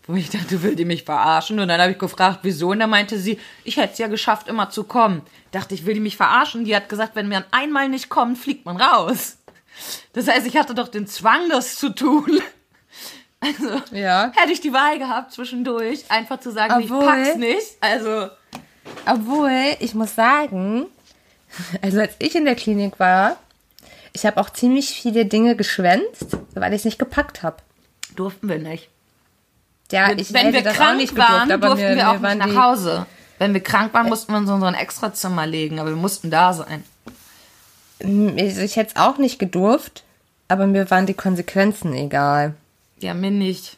[0.07, 1.61] Wo ich dachte, will die mich verarschen?
[1.61, 2.71] Und dann habe ich gefragt, wieso?
[2.71, 5.21] Und dann meinte sie, ich hätte es ja geschafft, immer zu kommen.
[5.51, 6.65] Dachte ich, will die mich verarschen?
[6.65, 9.37] Die hat gesagt, wenn man einmal nicht kommt, fliegt man raus.
[10.15, 12.41] Das heißt, ich hatte doch den Zwang, das zu tun.
[13.41, 14.33] Also, Ja.
[14.35, 17.67] hätte ich die Wahl gehabt, zwischendurch einfach zu sagen, Obwohl- ich pack's nicht.
[17.81, 18.31] Also,
[19.07, 20.87] Obwohl, ich muss sagen,
[21.83, 23.37] also als ich in der Klinik war,
[24.13, 27.57] ich habe auch ziemlich viele Dinge geschwänzt, weil ich es nicht gepackt habe.
[28.17, 28.89] durften wir nicht.
[29.91, 32.11] Ja, Wenn, ich wenn wir das auch krank nicht gedurft, waren, aber durften mir, wir
[32.11, 33.07] auch nicht nach Hause.
[33.39, 36.53] Wenn wir krank waren, mussten wir uns in unseren Extrazimmer legen, aber wir mussten da
[36.53, 36.83] sein.
[38.01, 40.05] Ich, ich hätte es auch nicht gedurft,
[40.49, 42.55] aber mir waren die Konsequenzen egal.
[42.99, 43.77] Ja, mir nicht.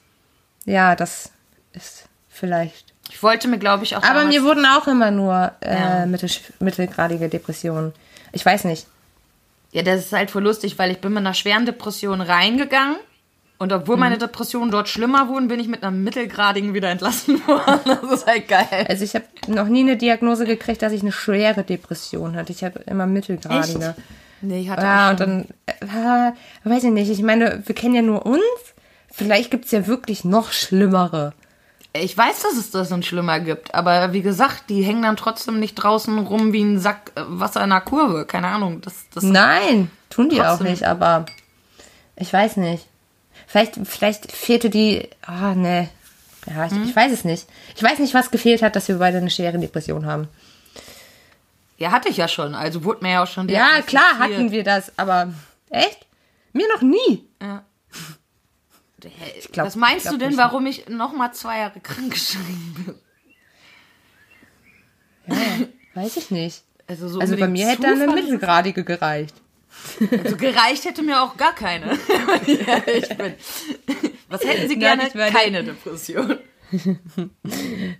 [0.64, 1.30] Ja, das
[1.72, 2.89] ist vielleicht.
[3.10, 6.06] Ich wollte mir, glaube ich, auch Aber mir wurden auch immer nur äh, Ja.
[6.06, 7.92] mittel, mittelgradige Depressionen.
[8.32, 8.86] Ich weiß nicht.
[9.72, 12.96] Ja, das ist halt voll lustig, weil ich bin mit einer schweren Depression reingegangen.
[13.58, 14.20] Und obwohl meine Mhm.
[14.20, 17.80] Depressionen dort schlimmer wurden, bin ich mit einer mittelgradigen wieder entlassen worden.
[17.84, 18.86] Das ist halt geil.
[18.88, 22.52] Also ich habe noch nie eine Diagnose gekriegt, dass ich eine schwere Depression hatte.
[22.52, 23.94] Ich habe immer mittelgradige.
[24.40, 26.32] Nee, ich hatte Ja, auch und schon- dann,
[26.64, 28.40] äh, weiß ich nicht, ich meine, wir kennen ja nur uns.
[29.12, 31.34] Vielleicht gibt's ja wirklich noch schlimmere.
[31.92, 35.58] Ich weiß, dass es das dann schlimmer gibt, aber wie gesagt, die hängen dann trotzdem
[35.58, 38.26] nicht draußen rum wie ein Sack äh, Wasser in einer Kurve.
[38.26, 38.80] Keine Ahnung.
[38.80, 40.68] Das, das Nein, tun die auch Trotzdem.
[40.68, 41.26] nicht, aber
[42.16, 42.86] ich weiß nicht.
[43.48, 45.88] Vielleicht, vielleicht fehlte die, ah, ne.
[46.46, 46.84] Ja, ich, Hm?
[46.84, 47.46] ich weiß es nicht.
[47.74, 50.28] Ich weiß nicht, was gefehlt hat, dass wir beide eine schwere Depression haben.
[51.76, 52.54] ja, hatte ich ja schon.
[52.54, 55.32] Also wurde mir ja auch schon Ja, klar hatten wir das, aber
[55.70, 56.06] echt?
[56.52, 57.26] Mir noch nie.
[57.42, 57.62] Ja.
[59.52, 62.94] Glaub- Was meinst ich glaub du denn, warum ich noch mal zwei Jahre krank geschrieben
[65.26, 65.36] bin?
[65.94, 66.62] Weiß ich nicht.
[66.86, 69.34] Also, so Also bei mir hätte eine mittelgradige gereicht.
[70.24, 71.92] Also gereicht hätte mir auch gar keine.
[72.46, 73.34] ich bin.
[74.28, 75.06] Was hätten Sie Nein, gerne?
[75.08, 76.38] ich meine- keine Depression.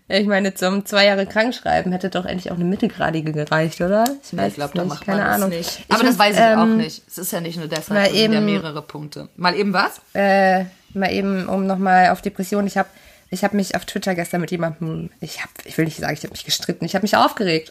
[0.09, 4.05] Ja, Ich meine, zum zwei Jahre krankschreiben hätte doch endlich auch eine mittelgradige gereicht, oder?
[4.23, 5.51] Ich Nee, ich glaube, da macht keine man Ahnung.
[5.51, 5.79] das nicht.
[5.81, 7.03] Ich Aber das muss, weiß ich auch ähm, nicht.
[7.09, 9.29] Es ist ja nicht nur deshalb, es sind ja eben- mehrere Punkte.
[9.37, 10.01] Mal eben was?
[10.13, 12.67] Äh, mal eben, um nochmal auf Depressionen.
[12.67, 12.89] Ich habe
[13.33, 16.21] ich hab mich auf Twitter gestern mit jemandem, ich hab, ich will nicht sagen, ich
[16.25, 17.71] habe mich gestritten, ich habe mich aufgeregt.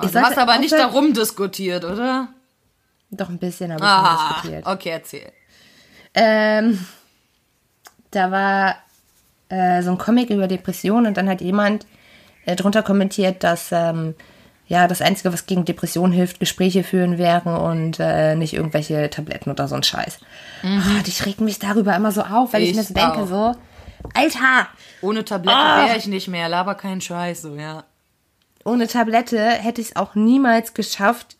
[0.00, 2.28] Ich Oh, du hast aber nicht darum diskutiert, oder?
[3.10, 4.66] Doch ein bisschen habe ich Ah, diskutiert.
[4.66, 5.32] okay, erzähl.
[6.14, 6.84] Ähm,
[8.12, 8.76] da war
[9.50, 11.86] äh, so ein Comic über Depressionen und dann hat jemand
[12.46, 14.14] äh, drunter kommentiert, dass ähm,
[14.66, 19.50] ja das Einzige, was gegen Depressionen hilft, Gespräche führen wären und äh, nicht irgendwelche Tabletten
[19.50, 20.18] oder so ein Scheiß.
[20.62, 23.54] Ah, ich reg mich darüber immer so auf, weil ich, Ich mir so denke, so,
[24.14, 24.68] Alter,
[25.02, 25.86] Ohne Tabletten Ah.
[25.86, 26.48] wäre ich nicht mehr.
[26.48, 27.84] Laber keinen Scheiß, so, ja.
[28.64, 31.36] ohne Tablette hätte ich es auch niemals geschafft,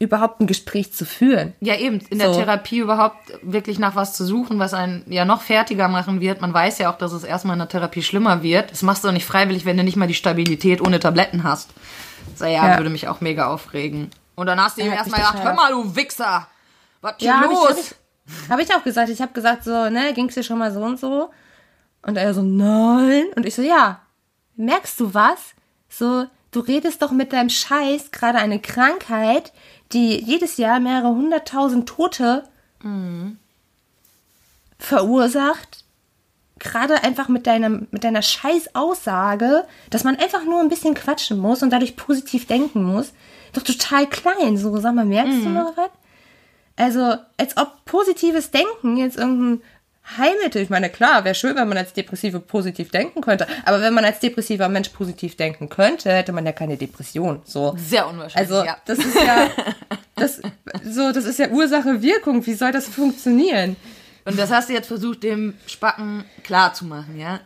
[0.00, 1.54] überhaupt ein Gespräch zu führen.
[1.60, 2.38] Ja, eben, in der So.
[2.40, 6.40] Therapie überhaupt wirklich nach was zu suchen, was einen ja noch fertiger machen wird.
[6.40, 8.70] Man weiß ja auch, dass es erstmal in der Therapie schlimmer wird.
[8.70, 11.70] Das machst du auch nicht freiwillig, wenn du nicht mal die Stabilität ohne Tabletten hast.
[12.38, 12.76] So, ja, Ja.
[12.78, 14.10] würde mich auch mega aufregen.
[14.36, 16.46] Und dann hast du ihm erstmal gedacht, hör mal, du Wichser,
[17.00, 17.68] was hier Ja, habe ich, los?
[17.68, 19.08] hab ich, hab ich auch gesagt.
[19.08, 21.30] Ich habe gesagt, so, ne, ging's dir schon mal so und so?
[22.02, 23.24] Und er so, nein.
[23.34, 24.00] Und ich so, ja,
[24.56, 25.38] merkst du was?
[25.88, 29.52] So, du redest doch mit deinem Scheiß gerade eine Krankheit,
[29.92, 32.44] die jedes Jahr mehrere hunderttausend Tote
[34.78, 35.84] verursacht.
[36.58, 41.38] Gerade einfach mit deinem, mit deiner scheiß Aussage, dass man einfach nur ein bisschen quatschen
[41.38, 43.12] muss und dadurch positiv denken muss.
[43.52, 44.56] Doch total klein.
[44.56, 45.90] So, sag mal, merkst du noch was?
[46.76, 49.62] Also, als ob positives Denken jetzt irgendein
[50.16, 53.92] Heilmittel, ich meine, klar, wäre schön, wenn man als Depressive positiv denken könnte, aber wenn
[53.92, 57.74] man als depressiver Mensch positiv denken könnte, hätte man ja keine Depression, so.
[57.76, 58.78] Sehr unwahrscheinlich, Also, ja.
[58.86, 59.50] das ist ja,
[60.16, 60.40] das,
[60.84, 63.76] so, das ist ja Ursache-Wirkung, wie soll das funktionieren?
[64.28, 67.40] Und das hast du jetzt versucht, dem Spacken klarzumachen, ja?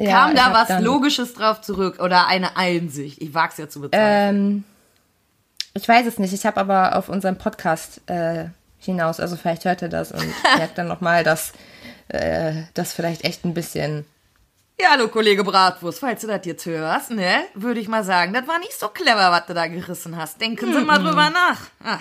[0.00, 3.20] Ja, Kam da was Logisches drauf zurück oder eine Einsicht?
[3.20, 4.36] Ich wag's ja zu bezweifeln.
[4.36, 4.64] Ähm,
[5.74, 8.46] ich weiß es nicht, ich habe aber auf unserem Podcast äh,
[8.78, 10.24] hinaus, also vielleicht hört ihr das und
[10.56, 11.52] merkt dann nochmal, dass
[12.08, 14.06] äh, das vielleicht echt ein bisschen
[14.80, 18.48] Ja, hallo Kollege Bratwurst, falls du das jetzt hörst, ne, würde ich mal sagen, das
[18.48, 20.40] war nicht so clever, was du da gerissen hast.
[20.40, 21.60] Denken Sie mal drüber nach.
[21.84, 21.98] Ah.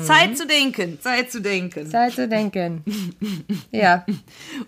[0.00, 1.90] Zeit zu denken, Zeit zu denken.
[1.90, 2.84] Zeit zu denken.
[3.72, 4.04] ja.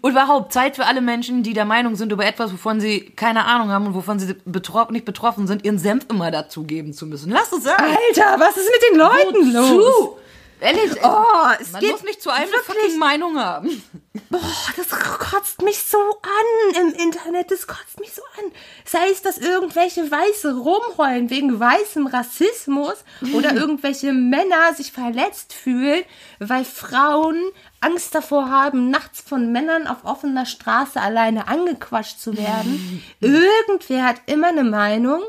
[0.00, 3.44] Und überhaupt Zeit für alle Menschen, die der Meinung sind über etwas, wovon sie keine
[3.44, 7.30] Ahnung haben und wovon sie betro nicht betroffen sind, ihren Senf immer dazugeben zu müssen.
[7.30, 7.76] Lass es sein.
[7.78, 10.16] Alter, was ist mit den Leuten los?
[10.60, 13.82] Ehrlich, Oh, es man geht muss nicht zu einem fucking Meinung haben.
[14.30, 14.40] Boah,
[14.76, 17.50] das kotzt mich so an im Internet.
[17.50, 18.50] Das kotzt mich so an.
[18.84, 22.94] Sei es, dass irgendwelche Weiße rumheulen wegen weißem Rassismus
[23.34, 26.02] oder irgendwelche Männer sich verletzt fühlen,
[26.38, 27.38] weil Frauen
[27.80, 33.02] Angst davor haben, nachts von Männern auf offener Straße alleine angequatscht zu werden.
[33.20, 35.22] Irgendwer hat immer eine Meinung,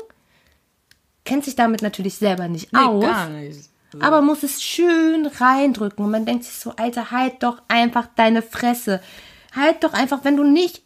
[1.24, 3.68] kennt sich damit natürlich selber nicht aus nicht.
[4.00, 6.04] Aber muss es schön reindrücken.
[6.04, 9.00] Und man denkt sich so, Alter, halt doch einfach deine Fresse.
[9.54, 10.82] Halt doch einfach, wenn du nicht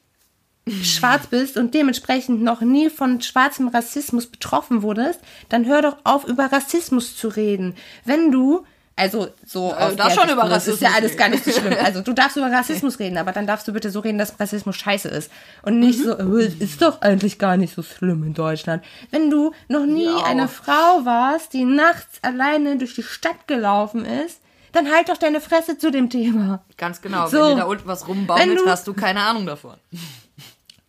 [0.69, 6.25] schwarz bist und dementsprechend noch nie von schwarzem Rassismus betroffen wurdest, dann hör doch auf,
[6.27, 7.75] über Rassismus zu reden.
[8.05, 8.65] Wenn du,
[8.97, 11.51] also so aus darfst der schon über das ist ja Rassismus alles gar nicht so
[11.51, 11.75] schlimm.
[11.83, 14.77] Also du darfst über Rassismus reden, aber dann darfst du bitte so reden, dass Rassismus
[14.77, 15.31] scheiße ist.
[15.63, 16.05] Und nicht Mhm.
[16.05, 18.85] so, "Äh, es ist doch eigentlich gar nicht so schlimm in Deutschland.
[19.11, 20.25] Wenn du noch nie Ja.
[20.25, 24.41] eine Frau warst, die nachts alleine durch die Stadt gelaufen ist,
[24.73, 26.63] dann halt doch deine Fresse zu dem Thema.
[26.77, 27.39] Ganz genau, So.
[27.41, 29.77] wenn dir da unten was rumbaumelt, du- hast du keine Ahnung davon.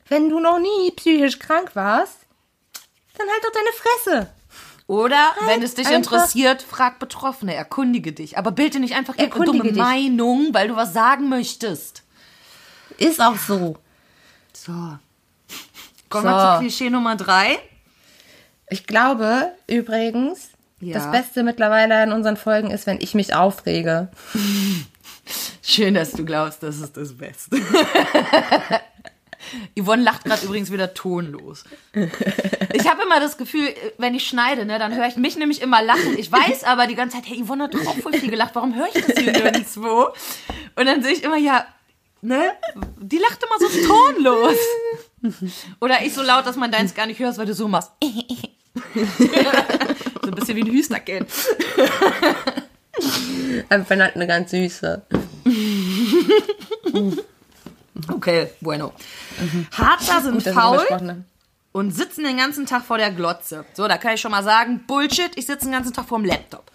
[0.09, 2.17] Wenn du noch nie psychisch krank warst,
[3.17, 3.71] dann halt doch deine
[4.21, 4.29] Fresse.
[4.87, 8.37] Oder, wenn es dich Halt interessiert, frag Betroffene, erkundige dich.
[8.37, 9.81] Aber bilde nicht einfach irgendeine Erkundige dumme dich.
[9.81, 12.03] Meinung, weil du was sagen möchtest.
[12.97, 13.77] Ist auch so.
[14.53, 14.71] So.
[16.09, 16.53] Kommen wir So.
[16.55, 17.57] zu Klischee Nummer drei.
[18.69, 20.95] Ich glaube übrigens, Ja.
[20.95, 24.09] das Beste mittlerweile in unseren Folgen ist, wenn ich mich aufrege.
[25.63, 27.55] Schön, dass du glaubst, das ist das Beste.
[29.77, 31.63] Yvonne lacht gerade übrigens wieder tonlos.
[32.73, 35.81] Ich habe immer das Gefühl, wenn ich schneide, ne, dann höre ich mich nämlich immer
[35.81, 36.17] lachen.
[36.17, 38.75] Ich weiß aber die ganze Zeit, hey, Yvonne hat doch auch voll viel gelacht, warum
[38.75, 40.09] höre ich das hier nirgendwo?
[40.75, 41.65] Und dann sehe ich immer, ja,
[42.21, 42.53] ne,
[42.99, 44.57] die lacht immer so tonlos.
[45.79, 47.91] Oder ich so laut, dass man deins gar nicht hört, weil du so machst.
[48.03, 48.09] so
[50.27, 51.27] ein bisschen wie ein Hüsnerkind.
[53.69, 55.01] Aber wenn halt eine ganz süße.
[58.11, 58.91] Okay, bueno.
[59.71, 60.79] Harzer sind Gut, faul.
[60.89, 61.25] haben.
[61.71, 63.65] und sitzen den ganzen Tag vor der Glotze.
[63.73, 66.25] So, da kann ich schon mal sagen, Bullshit, ich sitze den ganzen Tag vor dem
[66.25, 66.71] Laptop.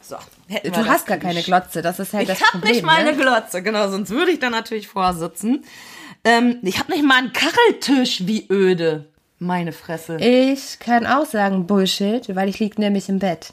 [0.00, 0.16] So,
[0.64, 2.72] Du hast gar keine Glotze, das ist halt Ich das hab Problem.
[2.72, 3.16] nicht mal eine ne?
[3.18, 5.64] Glotze, genau, sonst würde ich da natürlich vorsitzen.
[6.24, 9.08] Ähm, ich habe nicht mal einen Kacheltisch, wie öde.
[9.38, 10.18] Meine Fresse.
[10.18, 13.52] Ich kann auch sagen Bullshit, weil ich lieg nämlich im Bett.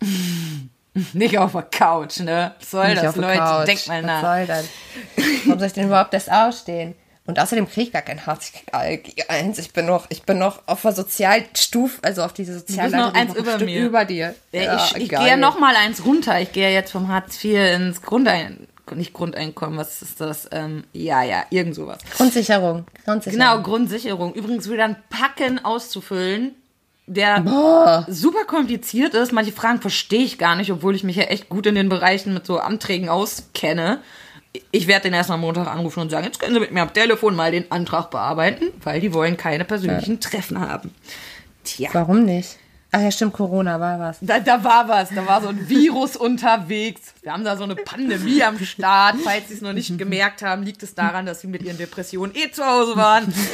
[1.12, 2.54] Nicht auf der Couch, ne?
[2.60, 3.38] Was soll Nicht das, Leute?
[3.38, 3.66] Couch.
[3.66, 4.20] Denkt mal Was nach.
[4.22, 4.68] soll das?
[5.44, 6.94] Warum soll ich denn überhaupt erst aufstehen?
[7.26, 8.52] Und außerdem kriege ich gar kein Harz.
[8.72, 9.58] Ich 1.
[9.58, 12.98] Ich bin noch, ich bin noch auf der Sozialstufe, also auf diese Sozialleiter.
[12.98, 13.84] noch die eins ein über mir.
[13.86, 14.34] über dir.
[14.52, 15.20] Ja, ich ich geil.
[15.20, 16.38] gehe ja noch mal eins runter.
[16.40, 18.68] Ich gehe ja jetzt vom Hartz IV ins Grundeinkommen.
[18.96, 20.46] Nicht Grundeinkommen, was ist das?
[20.52, 21.98] Ähm, ja, ja, irgend sowas.
[22.14, 22.84] Grundsicherung.
[23.06, 23.40] Grundsicherung.
[23.40, 24.34] Genau, Grundsicherung.
[24.34, 26.54] Übrigens wieder ein Packen auszufüllen,
[27.06, 29.32] der super kompliziert ist.
[29.32, 32.32] Manche Fragen verstehe ich gar nicht, obwohl ich mich ja echt gut in den Bereichen
[32.32, 34.00] mit so Anträgen auskenne.
[34.70, 36.92] Ich werde den erst am Montag anrufen und sagen, jetzt können Sie mit mir am
[36.92, 40.94] Telefon mal den Antrag bearbeiten, weil die wollen keine persönlichen Treffen haben.
[41.64, 41.90] Tja.
[41.92, 42.58] Warum nicht?
[42.96, 44.18] Ach ja, stimmt, Corona war was.
[44.20, 47.12] Da, da war was, da war so ein Virus unterwegs.
[47.22, 49.16] Wir haben da so eine Pandemie am Start.
[49.24, 52.32] Falls Sie es noch nicht gemerkt haben, liegt es daran, dass Sie mit Ihren Depressionen
[52.36, 53.34] eh zu Hause waren.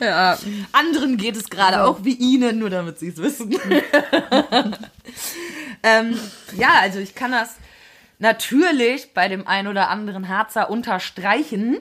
[0.00, 0.36] Ja.
[0.72, 3.54] Anderen geht es gerade auch wie Ihnen, nur damit Sie es wissen.
[5.82, 6.18] ähm,
[6.56, 7.56] ja, also ich kann das
[8.18, 11.78] natürlich bei dem ein oder anderen Harzer unterstreichen.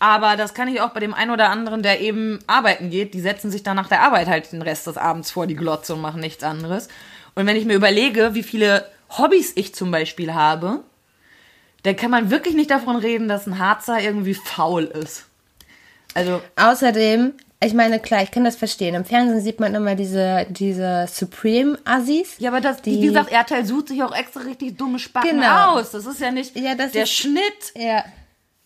[0.00, 3.14] Aber das kann ich auch bei dem einen oder anderen, der eben arbeiten geht.
[3.14, 5.94] Die setzen sich dann nach der Arbeit halt den Rest des Abends vor die Glotze
[5.94, 6.88] und machen nichts anderes.
[7.34, 8.84] Und wenn ich mir überlege, wie viele
[9.16, 10.80] Hobbys ich zum Beispiel habe,
[11.82, 15.26] dann kann man wirklich nicht davon reden, dass ein Harzer irgendwie faul ist.
[16.14, 18.94] Also, Außerdem, ich meine, klar, ich kann das verstehen.
[18.94, 22.36] Im Fernsehen sieht man immer diese, diese Supreme-Assis.
[22.38, 25.74] Ja, aber das, Die- wie gesagt, RTL sucht sich auch extra richtig dumme Spacken Genau.
[25.78, 25.90] aus.
[25.90, 27.72] Das ist ja nicht Ja, der Schnitt.
[27.76, 28.04] Ja.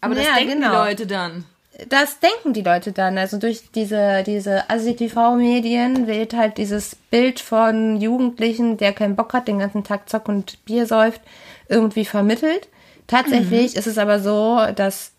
[0.03, 0.71] Aber das Ja, denken genau.
[0.85, 1.45] die Leute dann.
[1.89, 3.17] Das denken die Leute dann.
[3.17, 9.49] Also durch diese, diese ASI-TV-Medien wird halt dieses Bild von Jugendlichen, der keinen Bock hat,
[9.49, 11.21] den ganzen Tag Zock und Bier säuft,
[11.69, 12.69] irgendwie vermittelt.
[13.07, 15.13] Tatsächlich ist es aber so, dass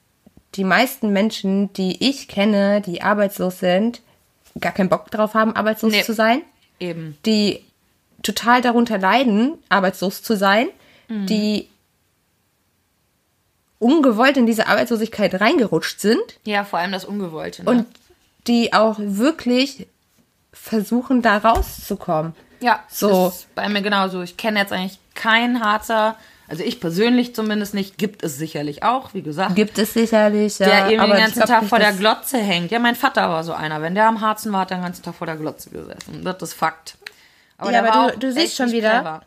[0.55, 4.01] die meisten Menschen, die ich kenne, die arbeitslos sind,
[4.59, 6.03] gar keinen Bock drauf haben, arbeitslos Nee.
[6.03, 6.41] zu sein.
[6.79, 7.17] Eben.
[7.25, 7.63] die
[8.23, 10.67] total darunter leiden, arbeitslos zu sein,
[11.09, 11.69] die
[13.83, 17.63] ungewollt in diese Arbeitslosigkeit reingerutscht sind Ja, vor allem das Ungewollte.
[17.63, 17.69] Ne?
[17.69, 17.85] und
[18.47, 19.87] die auch wirklich
[20.51, 22.33] versuchen, da rauszukommen.
[22.61, 23.27] ja, so.
[23.29, 24.21] ist bei mir genauso.
[24.21, 26.15] Ich kenne jetzt eigentlich keinen Harzer,
[26.47, 29.55] also ich persönlich zumindest nicht, gibt es sicherlich auch, wie gesagt.
[29.55, 30.67] Gibt es sicherlich, ja.
[30.67, 32.69] der eben aber den ganzen Tag nicht, vor der Glotze hängt.
[32.71, 33.81] Ja, mein Vater war so einer.
[33.81, 36.23] Wenn der am Harzen war, hat er den ganzen Tag vor der Glotze gesessen.
[36.23, 36.97] Das ist Fakt.
[37.63, 39.21] Ja, der aber war du- du siehst schon wieder, clever.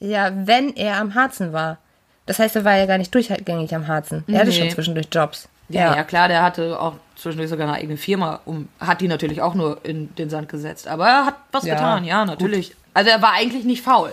[0.00, 1.78] Ja, wenn er am Harzen war.
[2.26, 4.24] Das heißt, er war ja gar nicht durchgängig am Harzen.
[4.28, 4.58] Er hatte Nee.
[4.58, 5.48] schon zwischendurch Jobs.
[5.68, 9.40] Ja, ja, klar, der hatte auch zwischendurch sogar eine eigene Firma, um, hat die natürlich
[9.40, 10.88] auch nur in den Sand gesetzt.
[10.88, 12.74] Aber er hat was Ja, getan, ja, natürlich.
[12.92, 14.12] Also er war eigentlich nicht faul,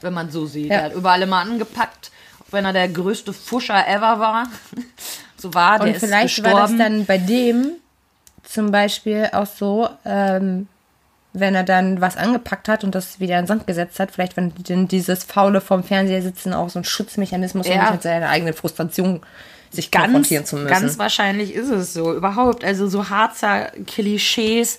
[0.00, 0.70] wenn man so sieht.
[0.70, 0.78] Ja.
[0.78, 2.10] Er hat überall immer angepackt,
[2.40, 4.48] auch wenn er der größte Fuscher ever war.
[5.36, 7.72] so war, der Und vielleicht war das dann bei dem
[8.42, 10.66] zum Beispiel auch so, ähm,
[11.36, 14.36] wenn er dann was angepackt hat und das wieder in den Sand gesetzt hat, vielleicht
[14.36, 17.82] wenn denn dieses faule vorm Fernseher sitzen auch so ein Schutzmechanismus, um Ja.
[17.82, 19.20] nicht mit seiner eigenen Frustration
[19.70, 20.68] sich ganz, konfrontieren zu müssen.
[20.68, 22.14] ganz wahrscheinlich ist es so.
[22.14, 24.78] Überhaupt, also so Harzer Klischees.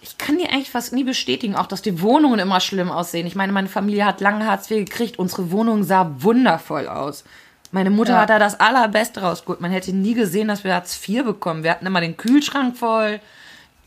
[0.00, 3.26] Ich kann die eigentlich fast nie bestätigen, auch dass die Wohnungen immer schlimm aussehen.
[3.26, 5.18] Ich meine, meine Familie hat lange Hartz IV gekriegt.
[5.18, 7.22] Unsere Wohnung sah wundervoll aus.
[7.70, 8.20] Meine Mutter Ja.
[8.22, 9.60] hat da das Allerbeste rausgeholt.
[9.60, 11.62] Man hätte nie gesehen, dass wir Hartz IV bekommen.
[11.62, 13.20] Wir hatten immer den Kühlschrank voll.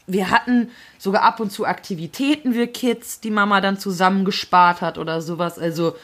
[0.08, 5.22] Wir hatten sogar ab und zu Aktivitäten, wir Kids, die Mama dann zusammengespart hat oder
[5.22, 5.58] sowas.
[5.58, 5.96] Also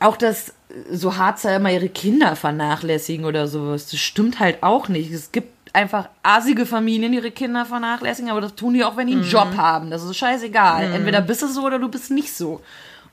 [0.00, 0.52] auch dass
[0.90, 5.10] so Harzer immer ihre Kinder vernachlässigen oder sowas, das stimmt halt auch nicht.
[5.10, 9.14] Es gibt einfach assige Familien ihre Kinder vernachlässigen, aber das tun die auch, wenn die
[9.14, 9.90] einen Job haben.
[9.90, 10.92] Das ist scheißegal.
[10.92, 12.60] Entweder bist du so oder du bist nicht so.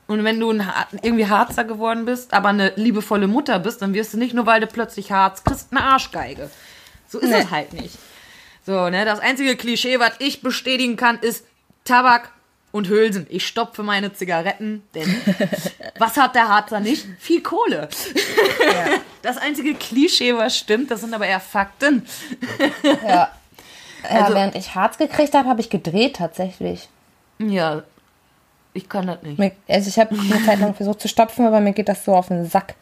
[0.06, 0.62] Und wenn du ein,
[1.02, 4.60] irgendwie Harzer geworden bist, aber eine liebevolle Mutter bist, dann wirst du nicht nur, weil
[4.60, 6.50] du plötzlich Harz kriegst, eine Arschgeige.
[7.08, 7.38] So ist Nee.
[7.38, 7.96] es halt nicht.
[8.66, 11.44] So, ne, das einzige Klischee, was ich bestätigen kann, ist
[11.84, 12.30] Tabak
[12.72, 13.26] und Hülsen.
[13.28, 15.14] Ich stopfe meine Zigaretten, denn
[15.98, 17.06] was hat der Harzer nicht?
[17.18, 17.88] Viel Kohle.
[19.22, 22.06] Das einzige Klischee, was stimmt, das sind aber eher Fakten.
[23.02, 23.08] Ja.
[23.10, 23.30] ja
[24.02, 26.88] Also- während ich Harz gekriegt habe, habe ich gedreht tatsächlich.
[27.38, 27.82] Ja,
[28.72, 29.40] ich kann das nicht.
[29.68, 32.28] Also ich habe eine Zeit lang versucht zu stopfen, aber mir geht das so auf
[32.28, 32.74] den Sack.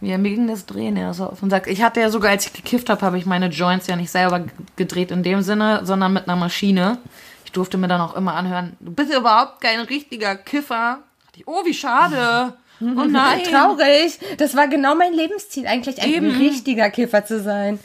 [0.00, 1.66] Ja, mir ging das Drehen ja so auf den Sack.
[1.68, 4.44] Ich hatte ja sogar, als ich gekifft habe, habe ich meine Joints ja nicht selber
[4.76, 6.98] gedreht in dem Sinne, sondern mit einer Maschine.
[7.44, 10.98] Ich durfte mir dann auch immer anhören, du bist überhaupt kein richtiger Kiffer.
[11.46, 12.54] Oh, wie schade.
[12.78, 13.42] Oh nein.
[13.44, 14.18] Traurig.
[14.36, 16.30] Das war genau mein Lebensziel, eigentlich ein Eben.
[16.36, 17.78] richtiger Kiffer zu sein.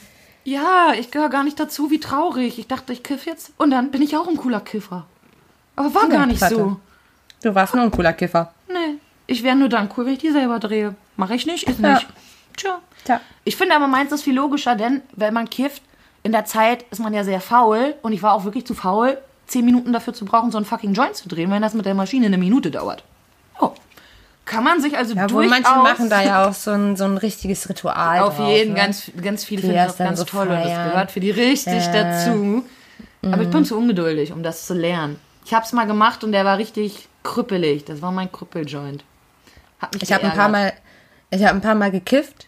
[0.44, 2.58] Ja, ich gehöre gar nicht dazu, wie traurig.
[2.58, 5.06] Ich dachte, ich kiff jetzt und dann bin ich auch ein cooler Kiffer.
[5.76, 6.76] Aber war Ja, gar nicht so.
[7.42, 8.52] Du warst nur ein cooler Kiffer.
[8.68, 10.94] Nee, ich wäre nur dann cool, wenn ich die selber drehe.
[11.16, 11.94] Mache ich nicht, ist Ja.
[11.94, 12.06] nicht.
[12.56, 12.78] Tja.
[13.04, 13.20] Tja.
[13.44, 15.82] Ich finde aber meins ist viel logischer, denn wenn man kifft,
[16.22, 19.18] in der Zeit ist man ja sehr faul und ich war auch wirklich zu faul,
[19.46, 21.94] zehn Minuten dafür zu brauchen, so einen fucking Joint zu drehen, wenn das mit der
[21.94, 23.02] Maschine eine Minute dauert.
[23.60, 23.72] Oh.
[24.44, 25.50] Kann man sich also Ja, durchaus...
[25.62, 28.20] manche machen da ja auch so ein, so ein richtiges Ritual.
[28.20, 28.78] Auf drauf, jeden, ne?
[28.80, 30.90] ganz, ganz viele finden das ganz so toll und das feiern.
[30.90, 31.92] gehört für die richtig Äh.
[31.92, 32.64] dazu.
[33.22, 35.18] Aber ich bin zu ungeduldig, um das zu lernen.
[35.44, 37.84] Ich habe es mal gemacht und der war richtig krüppelig.
[37.84, 39.04] Das war mein Krüppeljoint.
[39.82, 40.48] Hat mich Ich habe ein paar.
[40.48, 40.72] Mal,
[41.30, 42.46] ich habe ein paar Mal gekifft.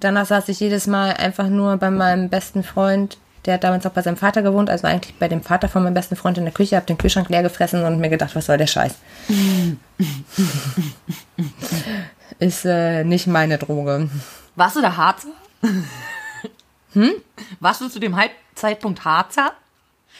[0.00, 3.18] Danach saß ich jedes Mal einfach nur bei meinem besten Freund.
[3.46, 5.94] Der hat damals auch bei seinem Vater gewohnt, also eigentlich bei dem Vater von meinem
[5.94, 8.58] besten Freund in der Küche, habe den Kühlschrank leer gefressen und mir gedacht, was soll
[8.58, 8.94] der Scheiß?
[12.38, 14.10] Ist äh, nicht meine Droge.
[14.54, 15.28] Warst du da Harzer?
[16.92, 17.12] hm?
[17.60, 18.14] Warst du zu dem
[18.54, 19.52] Zeitpunkt Harzer?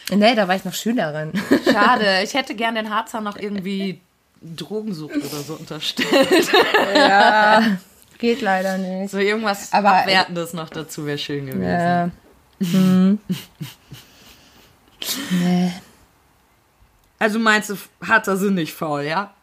[0.09, 1.31] Nee, da war ich noch Schülerin.
[1.71, 4.01] Schade, ich hätte gern den Harzer noch irgendwie
[4.41, 6.49] Drogensucht oder so unterstellt.
[8.17, 9.11] Geht leider nicht.
[9.11, 11.63] So irgendwas Aber- Abwertendes noch dazu wäre schön gewesen.
[11.63, 12.09] Ja.
[12.61, 13.19] Hm.
[15.31, 15.71] nee.
[17.17, 19.33] Also meinst du, Harzer sind nicht faul, ja?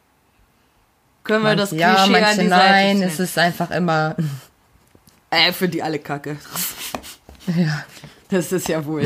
[1.25, 4.15] Können wir das Klischee ja, an manche die nein, Seite es ist einfach immer.
[5.31, 6.37] Äh, für die alle Kacke.
[7.49, 7.85] Ja,
[8.31, 9.05] Das ist ja wohl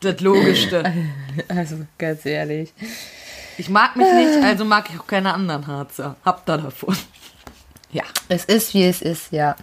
[0.00, 0.92] das Logischste.
[1.48, 2.72] also ganz ehrlich.
[3.58, 6.16] Ich mag mich nicht, also mag ich auch keine anderen Harzer.
[6.24, 6.96] Habt ihr davon.
[7.92, 8.04] Ja.
[8.28, 9.56] Es ist, wie es ist, ja.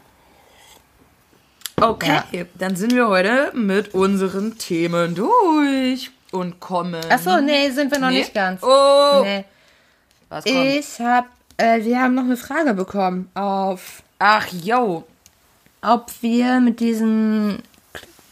[1.82, 7.02] Okay, dann sind wir heute mit unseren Themen durch und kommen.
[7.10, 8.20] Achso, nee, sind wir noch Nee?
[8.20, 8.64] nicht ganz.
[8.64, 9.44] Oh, Nee.
[10.30, 10.56] was kommt?
[10.58, 11.26] Ich hab,
[11.58, 15.06] äh, wir haben noch eine Frage bekommen auf, Ach, yo.
[15.82, 17.62] ob wir mit diesen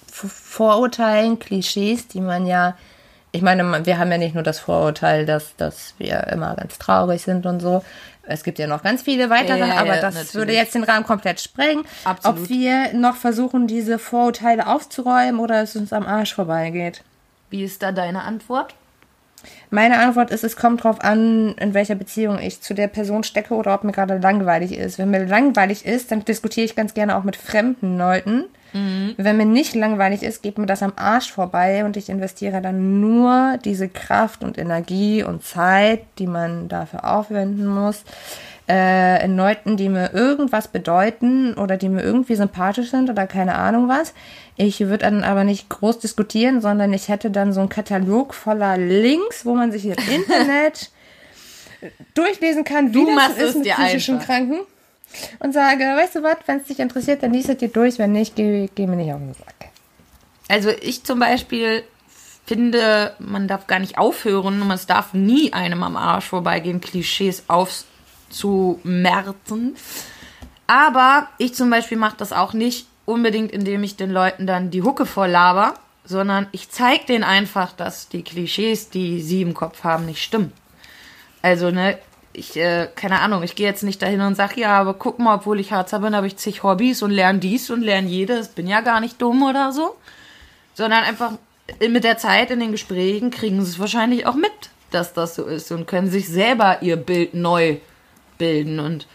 [0.10, 2.78] Vorurteilen, Klischees, die man ja,
[3.34, 7.24] ich meine, wir haben ja nicht nur das Vorurteil, dass, dass wir immer ganz traurig
[7.24, 7.84] sind und so.
[8.26, 10.34] Es gibt ja noch ganz viele weitere, Ja, ja, aber das natürlich.
[10.36, 11.84] würde jetzt den Rahmen komplett sprengen.
[12.06, 12.42] Absolut.
[12.42, 17.04] Ob wir noch versuchen, diese Vorurteile aufzuräumen oder es uns am Arsch vorbeigeht.
[17.50, 18.76] Wie ist da deine Antwort?
[19.72, 23.56] Meine Antwort ist, es kommt drauf an, in welcher Beziehung ich zu der Person stecke
[23.56, 25.00] oder ob mir gerade langweilig ist.
[25.00, 28.46] Wenn mir langweilig ist, dann diskutiere ich ganz gerne auch mit fremden Leuten.
[29.18, 33.00] Wenn mir nicht langweilig ist, geht mir das am Arsch vorbei und ich investiere dann
[33.00, 38.04] nur diese Kraft und Energie und Zeit, die man dafür aufwenden muss,
[38.68, 43.56] äh, in Leuten, die mir irgendwas bedeuten oder die mir irgendwie sympathisch sind oder keine
[43.56, 44.14] Ahnung was.
[44.56, 48.78] Ich würde dann aber nicht groß diskutieren, sondern ich hätte dann so einen Katalog voller
[48.78, 50.92] Links, wo man sich im Internet
[52.14, 54.28] durchlesen kann, wie Du das ist mit psychischen einfach.
[54.28, 54.60] Kranken.
[55.40, 58.12] Und sage, weißt du was, wenn es dich interessiert, dann liest es dir durch, wenn
[58.12, 59.70] nicht, geh, geh mir nicht auf den Sack.
[60.48, 61.84] Also ich zum Beispiel
[62.46, 67.44] finde, man darf gar nicht aufhören und es darf nie einem am Arsch vorbeigehen, Klischees
[67.48, 69.76] aufzumerzen.
[70.68, 74.82] Aber ich zum Beispiel mache das auch nicht unbedingt, indem ich den Leuten dann die
[74.82, 79.84] Hucke voll laber, sondern ich zeige denen einfach, dass die Klischees, die sie im Kopf
[79.84, 80.52] haben, nicht stimmen.
[81.42, 81.98] Also, ne,
[82.34, 85.36] ich, äh, keine Ahnung, ich gehe jetzt nicht dahin und sage, ja, aber guck mal,
[85.36, 88.68] obwohl ich Harzer bin, habe ich zig Hobbys und lerne dies und lerne jedes, bin
[88.68, 89.96] ja gar nicht dumm oder so.
[90.74, 91.34] Sondern einfach
[91.80, 94.52] mit der Zeit in den Gesprächen kriegen sie es wahrscheinlich auch mit,
[94.92, 97.78] dass das so ist und können sich selber ihr Bild neu
[98.40, 98.80] bilden.
[98.80, 99.08] Und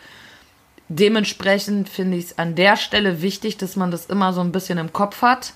[0.89, 4.79] dementsprechend finde ich es an der Stelle wichtig, dass man das immer so ein bisschen
[4.79, 5.55] im Kopf hat,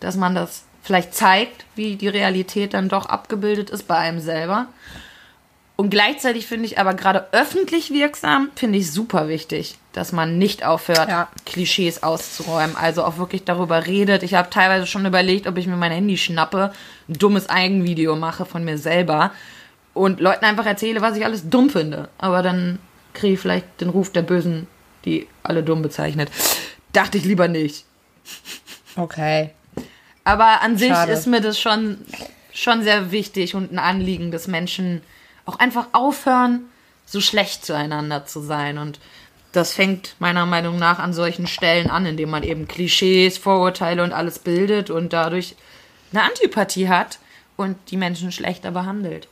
[0.00, 4.66] dass man das vielleicht zeigt, wie die Realität dann doch abgebildet ist bei einem selber.
[5.76, 10.64] Und gleichzeitig finde ich aber gerade öffentlich wirksam, finde ich super wichtig, dass man nicht
[10.64, 11.28] aufhört, Ja.
[11.46, 12.76] Klischees auszuräumen.
[12.76, 14.22] Also auch wirklich darüber redet.
[14.22, 16.72] Ich habe teilweise schon überlegt, ob ich mir mein Handy schnappe,
[17.08, 19.32] ein dummes Eigenvideo mache von mir selber
[19.94, 22.08] und Leuten einfach erzähle, was ich alles dumm finde.
[22.18, 22.78] Aber dann
[23.12, 24.68] kriege ich vielleicht den Ruf der Bösen,
[25.04, 26.30] die alle dumm bezeichnet.
[26.92, 27.84] Dachte ich lieber nicht.
[28.96, 29.50] Okay.
[30.22, 31.12] Aber an sich Schade.
[31.12, 31.98] ist mir das schon,
[32.52, 35.02] schon sehr wichtig und ein Anliegen, dass Menschen
[35.46, 36.66] auch einfach aufhören,
[37.06, 38.78] so schlecht zueinander zu sein.
[38.78, 38.98] Und
[39.52, 44.12] das fängt meiner Meinung nach an solchen Stellen an, indem man eben Klischees, Vorurteile und
[44.12, 45.54] alles bildet und dadurch
[46.12, 47.18] eine Antipathie hat
[47.56, 49.28] und die Menschen schlechter behandelt.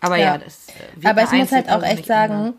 [0.00, 0.38] Aber ja, Ja.
[0.38, 0.68] das
[1.02, 2.54] äh, Aber ich muss halt auch echt sagen,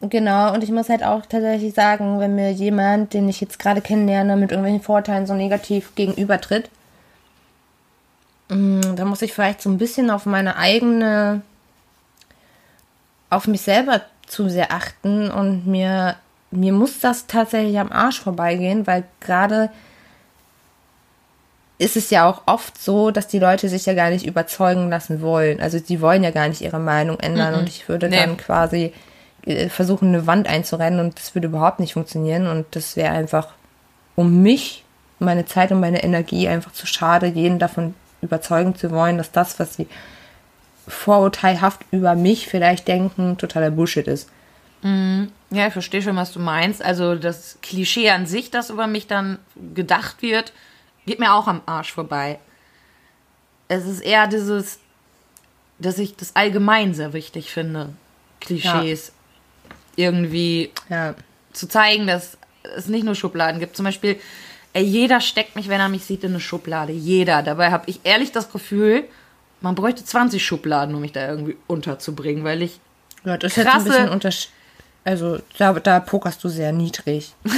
[0.00, 3.80] genau, und ich muss halt auch tatsächlich sagen, wenn mir jemand, den ich jetzt gerade
[3.80, 6.70] kennenlerne, mit irgendwelchen Vorurteilen so negativ gegenübertritt,
[8.48, 11.42] mm, dann muss ich vielleicht so ein bisschen auf meine eigene,
[13.30, 16.16] auf mich selber zu sehr achten und mir,
[16.50, 19.70] mir muss das tatsächlich am Arsch vorbeigehen, weil gerade
[21.78, 25.22] ist es ja auch oft so, dass die Leute sich ja gar nicht überzeugen lassen
[25.22, 25.60] wollen.
[25.60, 28.16] Also die wollen ja gar nicht ihre Meinung ändern und ich würde Nee.
[28.16, 28.92] dann quasi
[29.46, 33.48] äh, versuchen, eine Wand einzurennen und das würde überhaupt nicht funktionieren und das wäre einfach
[34.14, 34.84] um mich,
[35.18, 39.58] meine Zeit und meine Energie einfach zu schade, jeden davon überzeugen zu wollen, dass das,
[39.58, 39.86] was sie
[40.88, 44.28] vorurteilhaft über mich vielleicht denken, totaler Bullshit ist.
[44.82, 46.82] Ja, ich verstehe schon, was du meinst.
[46.82, 49.38] Also das Klischee an sich, das über mich dann
[49.74, 50.52] gedacht wird,
[51.04, 52.38] geht mir auch am Arsch vorbei.
[53.68, 54.78] Es ist eher dieses,
[55.78, 57.90] dass ich das allgemein sehr wichtig finde,
[58.40, 59.12] Klischees
[59.96, 61.14] irgendwie Ja.
[61.52, 62.38] zu zeigen, dass
[62.76, 63.76] es nicht nur Schubladen gibt.
[63.76, 64.18] Zum Beispiel,
[64.74, 66.92] jeder steckt mich, wenn er mich sieht, in eine Schublade.
[66.92, 67.42] Jeder.
[67.42, 69.04] Dabei habe ich ehrlich das Gefühl,
[69.60, 72.80] man bräuchte 20 Schubladen, um mich da irgendwie unterzubringen, weil ich
[73.24, 74.48] Ja, das ist jetzt ein Krasse- bisschen untersch
[75.04, 77.32] Also da, da pokerst du sehr niedrig.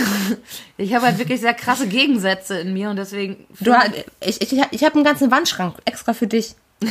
[0.78, 3.46] Ich habe halt wirklich sehr krasse Gegensätze in mir und deswegen.
[3.60, 3.72] Du,
[4.20, 6.54] ich ich, ich habe einen ganzen Wandschrank extra für dich.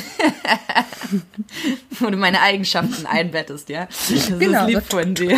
[1.99, 3.87] wo du meine Eigenschaften einbettest, ja?
[4.09, 4.65] Das Genau.
[4.65, 5.37] ist lieb von dir.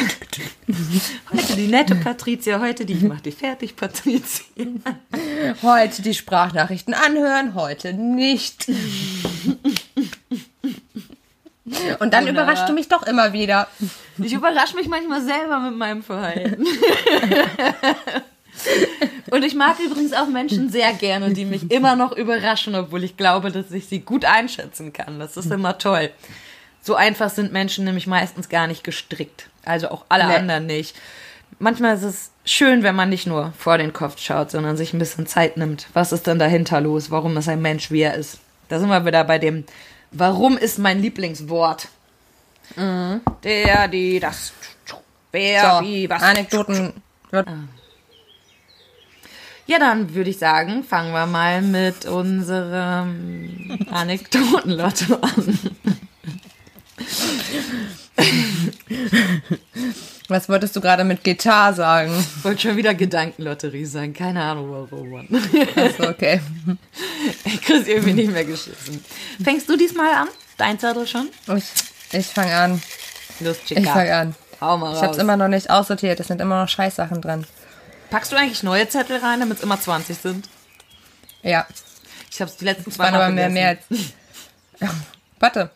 [1.33, 4.45] Heute die nette Patricia, heute die ich mach dich fertig, Patricia.
[5.63, 8.67] Heute die Sprachnachrichten anhören, heute nicht.
[11.99, 12.43] Und dann Wunderbar.
[12.43, 13.67] überraschst du mich doch immer wieder.
[14.17, 16.65] Ich überrasche mich manchmal selber mit meinem Verhalten.
[19.31, 23.17] Und ich mag übrigens auch Menschen sehr gerne, die mich immer noch überraschen, obwohl ich
[23.17, 25.19] glaube, dass ich sie gut einschätzen kann.
[25.19, 26.11] Das ist immer toll.
[26.81, 29.49] So einfach sind Menschen nämlich meistens gar nicht gestrickt.
[29.65, 30.35] Also auch alle Nee.
[30.35, 30.95] anderen nicht.
[31.59, 34.99] Manchmal ist es schön, wenn man nicht nur vor den Kopf schaut, sondern sich ein
[34.99, 35.87] bisschen Zeit nimmt.
[35.93, 37.09] Was ist denn dahinter los?
[37.09, 38.39] Warum ist ein Mensch, wie er ist?
[38.73, 39.65] Da sind wir wieder bei dem,
[40.09, 41.89] warum ist mein Lieblingswort?
[42.75, 44.51] Der, die, das.
[45.31, 46.23] Wer, So, wie, was.
[46.23, 46.91] Anekdoten.
[47.29, 47.47] wird-
[49.67, 55.59] Ja, dann würde ich sagen, fangen wir mal mit unserem Anekdotenlotto an.
[60.29, 62.25] Was wolltest du gerade mit Gitarre sagen?
[62.37, 64.13] Ich wollte schon wieder Gedankenlotterie sagen.
[64.13, 65.27] Keine Ahnung warum.
[65.75, 66.41] Achso, okay.
[67.45, 69.03] Ich krieg's irgendwie nicht mehr geschissen.
[69.43, 70.27] Fängst du diesmal an?
[70.57, 71.29] Dein Zettel schon?
[71.55, 71.63] Ich,
[72.11, 72.81] ich fange an.
[73.39, 74.21] Los, Ich fange Chica.
[74.21, 74.35] an.
[74.61, 75.03] Hau mal Ich raus.
[75.03, 76.19] hab's immer noch nicht aussortiert.
[76.19, 77.45] Es sind immer noch Scheißsachen dran.
[78.09, 80.49] Packst du eigentlich neue Zettel rein, damit es immer 20 sind?
[81.41, 81.65] Ja.
[82.31, 83.79] Ich hab's die letzten zwei Mal aber mehr, mehr als.
[85.39, 85.69] Warte.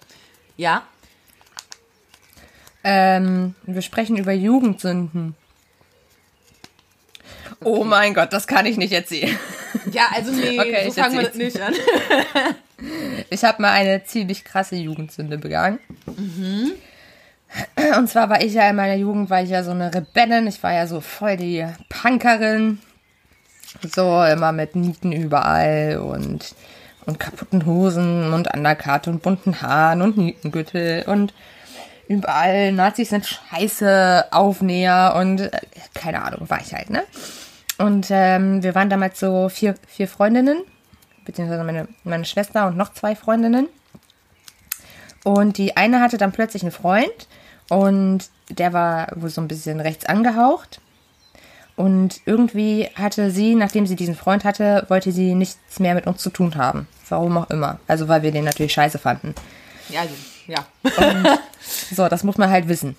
[0.55, 0.83] Ja?
[2.83, 5.35] Ähm, wir sprechen über Jugendsünden.
[7.63, 9.37] Oh mein Gott, das kann ich nicht erzählen.
[9.91, 11.73] Ja, also nee, Okay, so ich fangen wir das nicht an.
[13.31, 15.79] Ich habe mal eine ziemlich krasse Jugendsünde begangen.
[17.97, 20.45] Und zwar war ich ja in meiner Jugend, war ich ja so eine Rebellin.
[20.45, 22.77] Ich war ja so voll die Punkerin.
[23.95, 26.53] So immer mit Nieten überall und,
[27.07, 31.33] und kaputten Hosen und Undercut und bunten Haaren und Nietengürtel und
[32.07, 35.51] überall Nazis sind scheiße, Aufnäher und äh,
[35.93, 37.03] keine Ahnung, war ich halt, ne?
[37.77, 40.63] Und ähm, wir waren damals so vier, vier Freundinnen,
[41.25, 43.67] beziehungsweise meine, meine Schwester und noch zwei Freundinnen.
[45.23, 47.27] Und die eine hatte dann plötzlich einen Freund
[47.69, 50.81] und der war wohl so ein bisschen rechts angehaucht.
[51.75, 56.23] Und irgendwie hatte sie, nachdem sie diesen Freund hatte, wollte sie nichts mehr mit uns
[56.23, 56.87] zu tun haben.
[57.07, 57.79] Warum auch immer.
[57.87, 59.35] Also weil wir den natürlich scheiße fanden.
[59.89, 60.15] Ja, also,
[60.47, 60.65] ja.
[61.91, 62.95] So, das muss man halt wissen.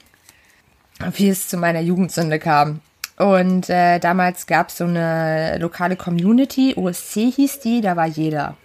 [1.13, 2.81] Wie es zu meiner Jugendsünde kam.
[3.17, 8.57] Und äh, damals gab es so eine lokale Community, OSC hieß die, da war jeder.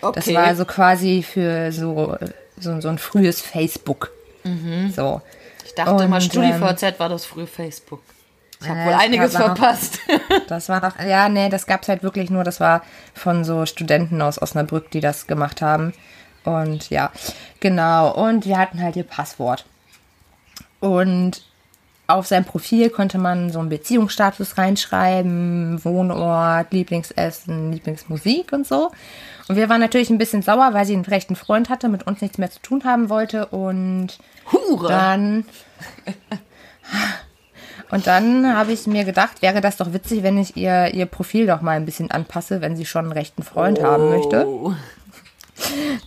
[0.00, 0.12] Okay.
[0.24, 2.16] Das war also quasi für so
[2.58, 4.12] so, so ein frühes Facebook.
[4.94, 5.22] So.
[5.64, 8.02] Ich dachte mal, Und, StudiVZ war das frühe Facebook.
[8.60, 9.98] Ich habe Äh, wohl einiges noch- verpasst.
[10.48, 12.82] Das war noch, ja, nee, das gab's halt wirklich nur, das war
[13.14, 15.94] von so Studenten aus Osnabrück, die das gemacht haben.
[16.44, 17.10] Und ja,
[17.60, 18.12] genau.
[18.12, 19.64] Und wir hatten halt ihr Passwort.
[20.80, 21.42] Und
[22.06, 28.90] auf sein Profil konnte man so einen Beziehungsstatus reinschreiben, Wohnort, Lieblingsessen, Lieblingsmusik und so.
[29.48, 32.20] Und wir waren natürlich ein bisschen sauer, weil sie einen rechten Freund hatte, mit uns
[32.20, 34.18] nichts mehr zu tun haben wollte und
[34.52, 34.88] Hure.
[34.88, 35.44] dann.
[37.90, 41.46] Und dann habe ich mir gedacht, wäre das doch witzig, wenn ich ihr, ihr Profil
[41.46, 44.46] doch mal ein bisschen anpasse, wenn sie schon einen rechten Freund haben möchte.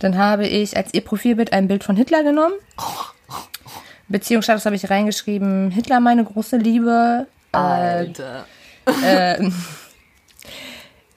[0.00, 2.54] Dann habe ich als ihr Profilbild ein Bild von Hitler genommen.
[4.08, 7.26] Beziehungsstatus habe ich reingeschrieben, Hitler meine große Liebe.
[7.52, 8.46] Alter.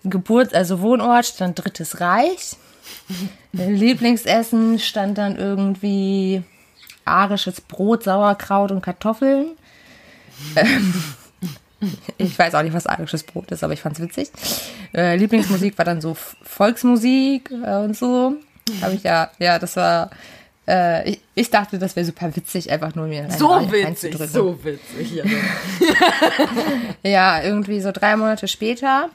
[0.04, 2.58] Geburt, also Wohnort stand Drittes Reich.
[3.54, 6.44] Lieblingsessen stand dann irgendwie
[7.06, 9.52] arisches Brot, Sauerkraut und Kartoffeln.
[10.56, 10.94] Ähm,
[12.18, 14.30] ich weiß auch nicht, was arisches Brot ist, aber ich fand's witzig.
[14.94, 18.36] Äh, Lieblingsmusik war dann so Volksmusik äh, und so.
[18.82, 20.10] Habe ich ja, ja, das war.
[20.68, 24.58] Äh, ich, ich dachte, das wäre super witzig, einfach nur mir So rein- witzig, so
[24.64, 25.12] witzig.
[25.16, 25.24] Ja.
[27.04, 29.10] Ja, irgendwie so drei Monate später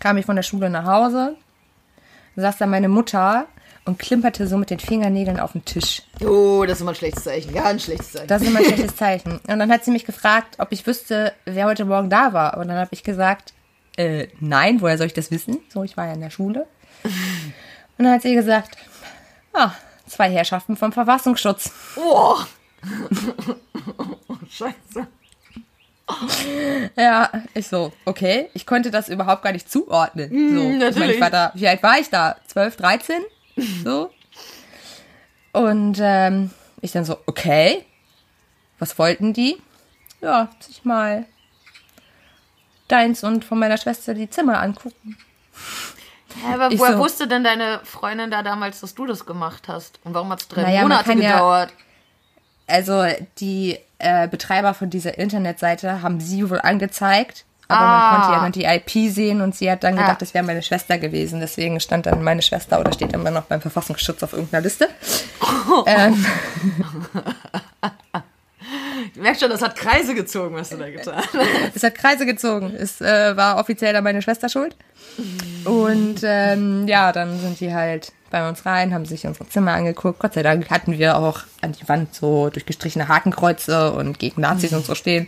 [0.00, 1.36] kam ich von der Schule nach Hause,
[2.36, 3.46] saß da meine Mutter
[3.84, 6.02] und klimperte so mit den Fingernägeln auf den Tisch.
[6.24, 7.52] Oh, das ist immer ein schlechtes Zeichen.
[7.54, 8.28] Ganz schlechtes Zeichen.
[8.28, 9.32] Das ist immer ein schlechtes Zeichen.
[9.46, 12.56] Und dann hat sie mich gefragt, ob ich wüsste, wer heute Morgen da war.
[12.58, 13.52] Und dann habe ich gesagt,
[13.96, 15.58] äh, nein, woher soll ich das wissen?
[15.72, 16.66] So, ich war ja in der Schule.
[17.98, 18.76] Und dann hat sie gesagt,
[19.54, 19.72] ah,
[20.06, 21.70] zwei Herrschaften vom Verfassungsschutz.
[21.96, 22.36] oh.
[23.98, 25.06] oh, scheiße.
[26.96, 28.48] Ja, ich so, okay.
[28.52, 30.28] Ich konnte das überhaupt gar nicht zuordnen.
[30.30, 31.10] So, Ich, meine, natürlich.
[31.16, 32.36] ich war da, wie alt war ich da?
[32.48, 33.16] 12, 13?
[33.84, 34.10] So.
[35.52, 36.50] Und ähm,
[36.80, 37.84] ich dann so, okay.
[38.78, 39.60] Was wollten die?
[40.20, 41.26] Ja, sich mal
[42.88, 45.16] deins und von meiner Schwester die Zimmer angucken.
[46.44, 49.68] Hä, aber Ich woher so- wusste denn deine Freundin da damals, dass du das gemacht
[49.68, 49.98] hast?
[50.04, 51.72] Und warum hat es drei Naja, Monate kann ja- gedauert?
[52.66, 53.04] Also
[53.38, 57.44] die äh, Betreiber von dieser Internetseite haben sie wohl angezeigt.
[57.70, 58.10] Aber Ah.
[58.12, 60.16] man konnte ja dann die IP sehen und sie hat dann gedacht, Ah.
[60.18, 61.40] das wäre meine Schwester gewesen.
[61.40, 64.88] Deswegen stand dann meine Schwester oder steht immer noch beim Verfassungsschutz auf irgendeiner Liste.
[65.86, 66.24] ähm,
[69.14, 71.28] Du merkst schon, das hat Kreise gezogen, was du da getan hast.
[71.74, 72.74] es hat Kreise gezogen.
[72.78, 74.76] Es äh, war offiziell dann meine Schwester schuld.
[75.64, 80.18] Und ähm, ja, dann sind die halt bei uns rein, haben sich unsere Zimmer angeguckt.
[80.20, 84.72] Gott sei Dank hatten wir auch an die Wand so durchgestrichene Hakenkreuze und gegen Nazis
[84.72, 85.26] und so stehen.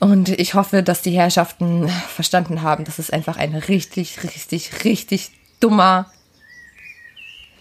[0.00, 5.32] Und ich hoffe, dass die Herrschaften verstanden haben, dass es einfach ein richtig, richtig, richtig
[5.60, 6.06] dummer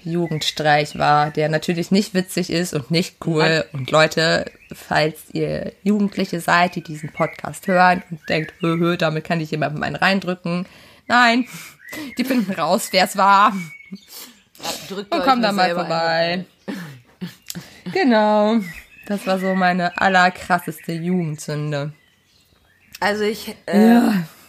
[0.04, 3.66] Jugendstreich war, der natürlich nicht witzig ist und nicht cool.
[3.74, 9.24] Und Leute, falls ihr Jugendliche seid, die diesen Podcast hören und denkt, hö, hö, damit
[9.26, 10.66] kann ich jemandem einen reindrücken.
[11.08, 11.48] Nein,
[12.18, 13.54] die finden raus, wer es war.
[14.90, 16.46] Drückt Und nur da mal vorbei.
[17.94, 18.58] Genau.
[19.08, 21.94] Das war so meine allerkrasseste Jugendsünde.
[23.00, 24.00] Also ich, äh,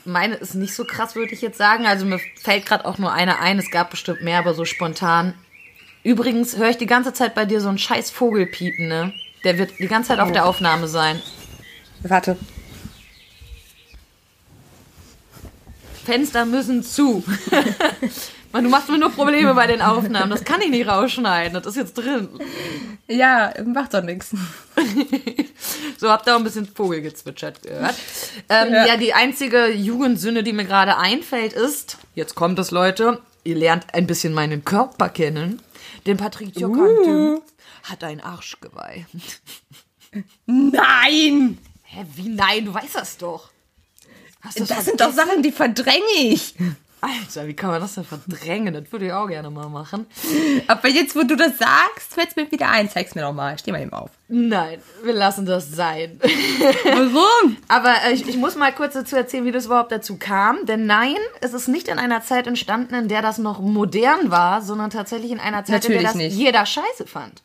[0.04, 1.86] meine ist nicht so krass, würde ich jetzt sagen.
[1.86, 3.58] Also mir fällt gerade auch nur eine ein.
[3.58, 5.34] Es gab bestimmt mehr, aber so spontan.
[6.02, 9.12] Übrigens höre ich die ganze Zeit bei dir so einen scheiß Vogel piepen, ne?
[9.44, 11.20] Der wird die ganze Zeit auf der Aufnahme sein.
[12.02, 12.36] Warte.
[16.04, 17.22] Fenster müssen zu.
[18.52, 20.30] Mann, du machst mir nur Probleme bei den Aufnahmen.
[20.30, 21.54] Das kann ich nicht rausschneiden.
[21.54, 22.28] Das ist jetzt drin.
[23.06, 24.30] Ja, macht doch nichts.
[25.98, 27.94] So, habt ihr auch ein bisschen Vogelgezwitschert gehört.
[28.48, 28.86] Ähm, ja.
[28.86, 28.96] Ja.
[28.96, 34.06] die einzige Jugendsünde, die mir gerade einfällt, ist, jetzt kommt es, Leute, ihr lernt ein
[34.06, 35.60] bisschen meinen Körper kennen.
[36.06, 37.42] Denn Patricia Kante
[37.82, 39.06] hat ein Arschgeweih.
[40.46, 41.58] Nein!
[41.82, 42.64] Hä, wie nein?
[42.66, 43.50] Du weißt das doch.
[44.54, 46.54] Du Das sind doch Sachen, die verdränge ich.
[47.00, 48.74] Alter, wie kann man das denn verdrängen?
[48.74, 50.06] Das würde ich auch gerne mal machen.
[50.66, 52.90] Aber jetzt, wo du das sagst, fällt es mir wieder ein.
[52.90, 53.58] Zeig's mir doch mal.
[53.58, 54.10] Steh mal eben auf.
[54.28, 56.20] Nein, wir lassen das sein.
[56.84, 57.56] Warum?
[57.68, 60.66] Aber äh, ich, ich muss mal kurz dazu erzählen, wie das überhaupt dazu kam.
[60.66, 64.60] Denn nein, es ist nicht in einer Zeit entstanden, in der das noch modern war,
[64.62, 66.36] sondern tatsächlich in einer Zeit, in der Natürlich das nicht.
[66.36, 67.42] jeder scheiße fand.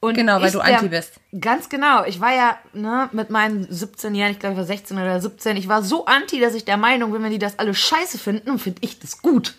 [0.00, 1.12] Und Genau, weil du der- anti bist.
[1.38, 2.04] Ganz genau.
[2.04, 5.56] Ich war ja ne, mit meinen 17 Jahren, ich glaube, ich war 16 oder 17,
[5.58, 8.58] ich war so anti, dass ich der Meinung bin, wenn die das alle scheiße finden,
[8.58, 9.54] finde ich das gut.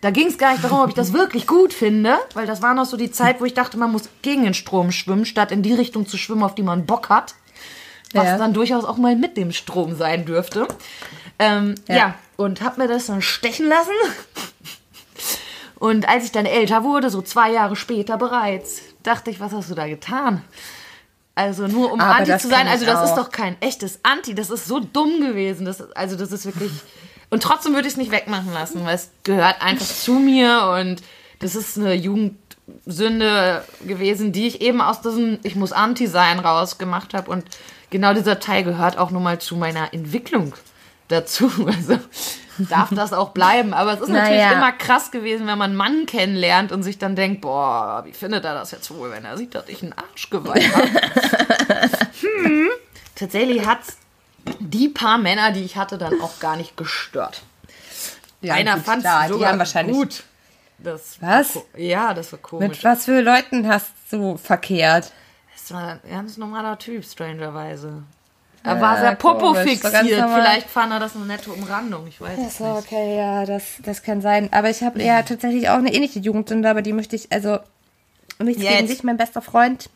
[0.00, 2.74] Da ging es gar nicht darum, ob ich das wirklich gut finde, weil das war
[2.74, 5.62] noch so die Zeit, wo ich dachte, man muss gegen den Strom schwimmen, statt in
[5.62, 7.34] die Richtung zu schwimmen, auf die man Bock hat.
[8.14, 8.38] Was Ja.
[8.38, 10.66] dann durchaus auch mal mit dem Strom sein dürfte.
[11.38, 11.94] Ähm, ja.
[11.96, 12.14] Ja.
[12.36, 13.90] und hab mir das dann stechen lassen.
[15.78, 19.70] Und als ich dann älter wurde, so zwei Jahre später bereits, dachte ich, was hast
[19.70, 20.42] du da getan?
[21.36, 22.68] Also nur um Aber Anti zu sein.
[22.68, 23.24] Also das ist auch.
[23.24, 24.34] doch kein echtes Anti.
[24.34, 25.64] Das ist so dumm gewesen.
[25.66, 26.70] Das, also das ist wirklich.
[27.30, 31.02] Und trotzdem würde ich es nicht wegmachen lassen, weil es gehört einfach zu mir und
[31.40, 37.12] das ist eine Jugendsünde gewesen, die ich eben aus diesem Ich muss Anti sein rausgemacht
[37.14, 37.30] habe.
[37.30, 37.44] Und
[37.90, 40.54] genau dieser Teil gehört auch nun mal zu meiner Entwicklung
[41.08, 41.50] dazu.
[41.66, 41.98] Also
[42.70, 43.74] darf das auch bleiben.
[43.74, 44.52] Aber es ist natürlich Naja.
[44.52, 48.44] immer krass gewesen, wenn man einen Mann kennenlernt und sich dann denkt, boah, wie findet
[48.44, 50.88] er das jetzt wohl, wenn er sieht, dass ich einen Arschgeweih habe?
[52.20, 52.68] hm.
[53.16, 53.98] Tatsächlich hat's
[54.60, 57.42] die paar Männer, die ich hatte, dann auch gar nicht gestört.
[58.40, 60.24] Ja, Einer fand es sogar wahrscheinlich gut.
[60.78, 61.58] Das Was?
[61.76, 62.68] Ja, das war komisch.
[62.68, 65.12] Mit was für Leuten hast du verkehrt?
[65.54, 68.02] Das war ein ganz normaler Typ, strangerweise.
[68.64, 69.92] Er war sehr popo fixiert.
[70.02, 72.06] Vielleicht fand er das eine nette Umrandung.
[72.06, 72.86] Ich weiß es So, nicht.
[72.86, 74.48] okay, ja, das, das kann sein.
[74.52, 77.58] Aber ich habe ja tatsächlich auch eine ähnliche Jugendsünde, aber die möchte ich, also
[78.42, 79.90] nichts Ja, gegen jetzt- dich, mein bester Freund.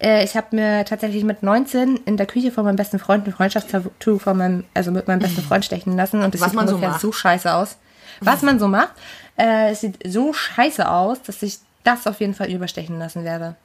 [0.00, 3.32] Äh, ich habe mir tatsächlich mit 19 in der Küche von meinem besten Freund ein
[3.32, 6.68] Freundschaftstattoo von meinem, also mit meinem besten Freund stechen lassen und es Was sieht man
[6.68, 7.00] so macht.
[7.00, 7.76] so scheiße aus.
[8.20, 8.92] Was man so macht,
[9.36, 13.56] äh, es sieht so scheiße aus, dass ich das auf jeden Fall überstechen lassen werde.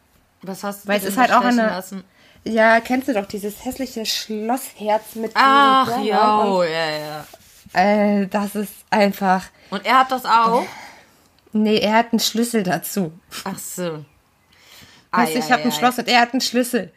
[0.42, 2.04] Was hast du Weil es ist halt auch eine- lassen?
[2.44, 7.26] Ja, kennst du doch dieses hässliche Schlossherz mit Ach, ja, Blättern oh, ja, ja.
[7.74, 9.46] Äh, das ist einfach.
[9.70, 10.66] Und er hat das auch?
[11.54, 13.12] Nee, er hat einen Schlüssel dazu.
[13.44, 14.04] Ach so.
[15.12, 16.92] Weißt du, ich habe ein Ei, ei, Schloss und er hat einen Schlüssel.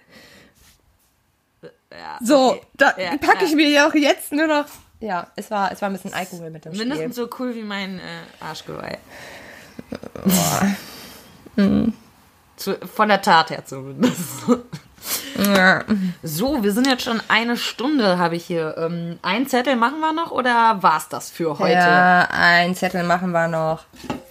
[1.63, 2.63] Ja, So, okay.
[2.75, 3.57] da Ja, packe ich ja.
[3.57, 4.67] mir ja auch jetzt nur noch.
[5.01, 6.87] Ja, es war, es war ein bisschen Alkohol mit dem Spiel.
[6.87, 8.99] Mindestens so cool wie mein äh, Arschgeweih.
[12.57, 14.17] Zu, von der Tat her zumindest.
[15.39, 15.85] Ja.
[16.23, 18.75] So, wir sind jetzt schon eine Stunde, habe ich hier.
[18.79, 21.73] Ähm, ein Zettel machen wir noch oder war's das für heute?
[21.73, 23.85] ja, ein Zettel machen wir noch.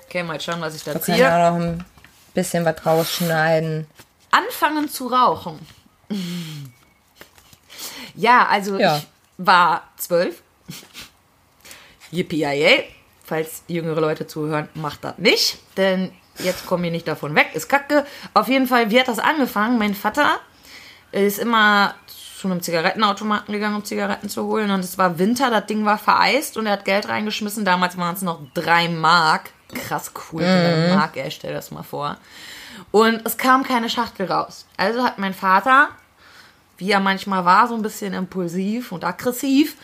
[0.05, 1.33] Okay, mal schauen, was ich da Wir können ziehe.
[1.33, 1.85] auch noch ein
[2.33, 3.87] bisschen was rausschneiden.
[4.31, 5.59] Anfangen zu rauchen.
[8.15, 8.97] Ja, also Ja.
[8.97, 9.07] ich
[9.39, 10.43] war zwölf.
[12.11, 12.45] Yippie
[13.25, 15.57] Falls jüngere Leute zuhören, macht das nicht.
[15.77, 17.47] Denn jetzt kommen wir nicht davon weg.
[17.55, 18.05] Ist kacke.
[18.35, 19.79] Auf jeden Fall, wie hat das angefangen?
[19.79, 20.39] Mein Vater
[21.13, 21.95] ist immer
[22.43, 24.69] zu einem Zigarettenautomaten gegangen, um Zigaretten zu holen.
[24.71, 27.63] Und es war Winter, das Ding war vereist und er hat Geld reingeschmissen.
[27.63, 29.51] Damals waren es noch drei Mark.
[29.73, 32.17] Krass cool, drei Mark, ey, stell das mal vor.
[32.91, 34.65] Und es kam keine Schachtel raus.
[34.77, 35.89] Also hat mein Vater,
[36.77, 39.77] wie er manchmal war, so ein bisschen impulsiv und aggressiv,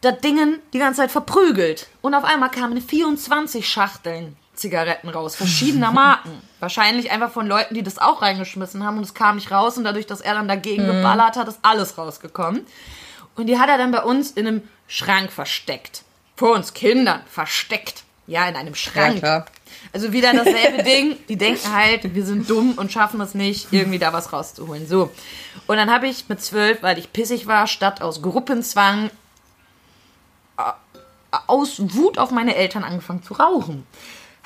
[0.00, 1.88] das Ding die ganze Zeit verprügelt.
[2.02, 6.30] Und auf einmal kamen 24 Schachteln Zigaretten raus, verschiedener Marken.
[6.60, 9.76] Wahrscheinlich einfach von Leuten, die das auch reingeschmissen haben und es kam nicht raus.
[9.76, 12.66] Und dadurch, dass er dann dagegen geballert hat, ist alles rausgekommen.
[13.36, 16.02] Und die hat er dann bei uns in einem Schrank versteckt.
[16.36, 18.04] Vor uns Kindern versteckt.
[18.26, 19.18] Ja, in einem Schrank.
[19.18, 19.46] klar.
[19.92, 21.16] Also wieder dasselbe Ding.
[21.28, 24.86] Die denken halt, wir sind dumm und schaffen es nicht, irgendwie da was rauszuholen.
[24.88, 25.10] So.
[25.66, 29.10] Und dann habe ich mit zwölf, weil ich pissig war, statt aus Gruppenzwang
[30.58, 30.62] äh,
[31.46, 33.86] aus Wut auf meine Eltern angefangen zu rauchen.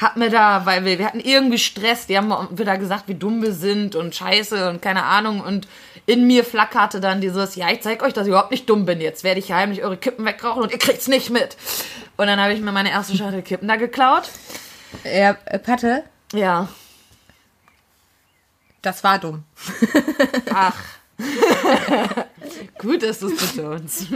[0.00, 3.42] Hab mir da, weil wir, wir hatten irgendwie Stress, die haben wieder gesagt, wie dumm
[3.42, 5.40] wir sind und scheiße und keine Ahnung.
[5.42, 5.68] Und
[6.06, 9.00] in mir flackerte dann dieses, ja, ich zeig euch, dass ich überhaupt nicht dumm bin.
[9.00, 11.56] Jetzt werde ich heimlich eure Kippen wegrauchen und ihr kriegt's nicht mit.
[12.16, 14.28] Und dann habe ich mir meine erste Schachtel Kippen da geklaut.
[15.04, 16.68] Ja, äh, Patte, Ja.
[18.82, 19.44] das war dumm.
[20.54, 20.74] Ach.
[22.78, 24.06] Gut, dass du es betonst.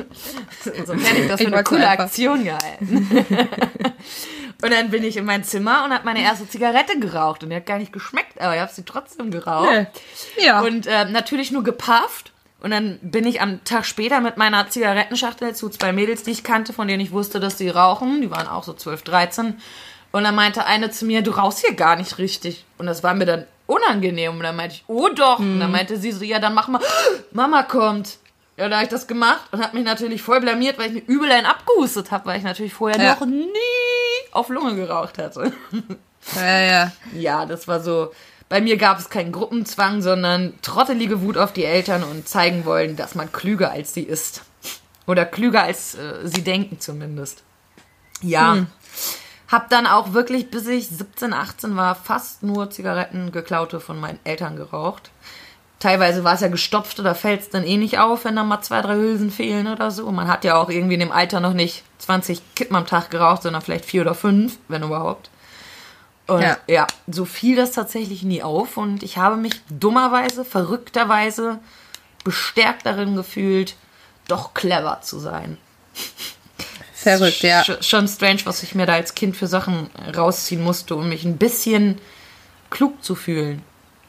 [0.63, 3.09] So hätte ich das für eine coole einfach- Aktion gehalten.
[4.63, 7.43] und dann bin ich in mein Zimmer und habe meine erste Zigarette geraucht.
[7.43, 9.71] Und die hat gar nicht geschmeckt, aber ich habe sie trotzdem geraucht.
[10.37, 10.45] Nee.
[10.47, 10.61] Ja.
[10.61, 12.33] Und äh, natürlich nur gepafft.
[12.61, 16.45] Und dann bin ich am Tag später mit meiner Zigarettenschachtel zu zwei Mädels, die ich
[16.45, 18.23] kannte, von denen ich wusste, dass sie rauchen.
[18.23, 19.61] Die waren auch so 12, 13.
[20.13, 22.65] Und dann meinte eine zu mir, du rauchst hier gar nicht richtig.
[22.79, 24.33] Und das war mir dann unangenehm.
[24.37, 25.39] Und dann meinte ich, oh doch.
[25.39, 26.81] Und dann meinte sie so, ja, dann mach mal,
[27.33, 28.19] Mama kommt.
[28.57, 31.13] Ja, da habe ich das gemacht und habe mich natürlich voll blamiert, weil ich mir
[31.15, 33.15] übel einen abgehustet habe, weil ich natürlich vorher Ja.
[33.19, 33.49] noch nie
[34.31, 35.53] auf Lunge geraucht hatte.
[36.37, 36.93] ja, ja.
[37.15, 38.13] Ja, das war so.
[38.49, 42.95] Bei mir gab es keinen Gruppenzwang, sondern trottelige Wut auf die Eltern und zeigen wollen,
[42.95, 44.43] dass man klüger als sie ist.
[45.07, 47.43] Oder klüger als äh, sie denken zumindest.
[48.21, 48.67] Ja.
[49.55, 54.19] Hab dann auch wirklich, bis ich 17, 18 war, fast nur Zigaretten geklaute von meinen
[54.25, 55.13] Eltern geraucht.
[55.79, 58.63] Teilweise war es ja gestopft, da fällt es dann eh nicht auf, wenn da mal
[58.63, 60.11] zwei, drei Hülsen fehlen oder so.
[60.11, 63.43] Man hat ja auch irgendwie in dem Alter noch nicht 20 Kippen am Tag geraucht,
[63.43, 65.31] sondern vielleicht vier oder fünf, wenn überhaupt.
[66.27, 66.57] Und ja.
[66.67, 66.87] Ja.
[67.07, 71.61] so fiel das tatsächlich nie auf und ich habe mich dummerweise, verrückterweise
[72.25, 73.77] bestärkt darin gefühlt,
[74.27, 75.59] doch clever zu sein.
[77.05, 77.61] Verrückt, ja.
[77.63, 81.25] sch- Schon strange, was ich mir da als Kind für Sachen rausziehen musste, um mich
[81.25, 81.99] ein bisschen
[82.71, 83.63] klug zu fühlen.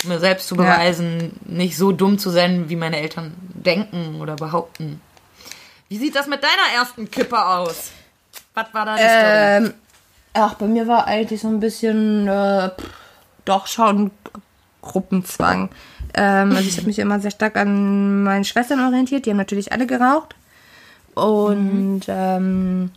[0.03, 0.61] Mir selbst zu Ja.
[0.63, 5.01] beweisen, nicht so dumm zu sein, wie meine Eltern denken oder behaupten.
[5.89, 7.91] Wie sieht das mit deiner ersten Kippe aus?
[8.53, 9.67] Was war da die Story?
[9.69, 9.73] Ähm,
[10.33, 12.69] ach, bei mir war eigentlich so ein bisschen, äh,
[13.45, 14.11] doch schon
[14.81, 15.69] Gruppenzwang.
[16.13, 19.25] Ähm, also ich habe mich immer sehr stark an meinen Schwestern orientiert.
[19.25, 20.35] Die haben natürlich alle geraucht.
[21.15, 22.91] Und ähm,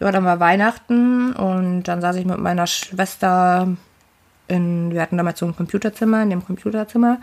[0.00, 3.68] ja, dann war Weihnachten und dann saß ich mit meiner Schwester
[4.48, 7.18] in, wir hatten damals so ein Computerzimmer, in dem Computerzimmer.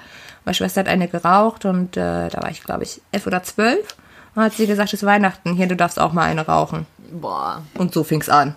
[0.45, 3.95] Meine Schwester hat eine geraucht und äh, da war ich, glaube ich, elf oder zwölf.
[4.36, 6.86] Und hat sie gesagt, es ist Weihnachten, hier, du darfst auch mal eine rauchen.
[7.11, 8.55] Boah, Und so fing's an.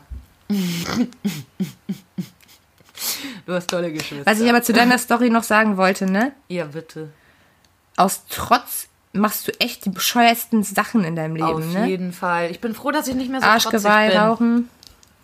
[3.47, 4.27] du hast tolle Geschwister.
[4.31, 6.33] Was ich aber zu deiner Story noch sagen wollte, ne?
[6.49, 7.11] ja, bitte.
[7.97, 11.87] Aus Trotz machst du echt die bescheuersten Sachen in deinem Leben, Auf ne?
[11.87, 12.51] jeden Fall.
[12.51, 14.19] Ich bin froh, dass ich nicht mehr so Arschgeweih bin.
[14.19, 14.69] rauchen.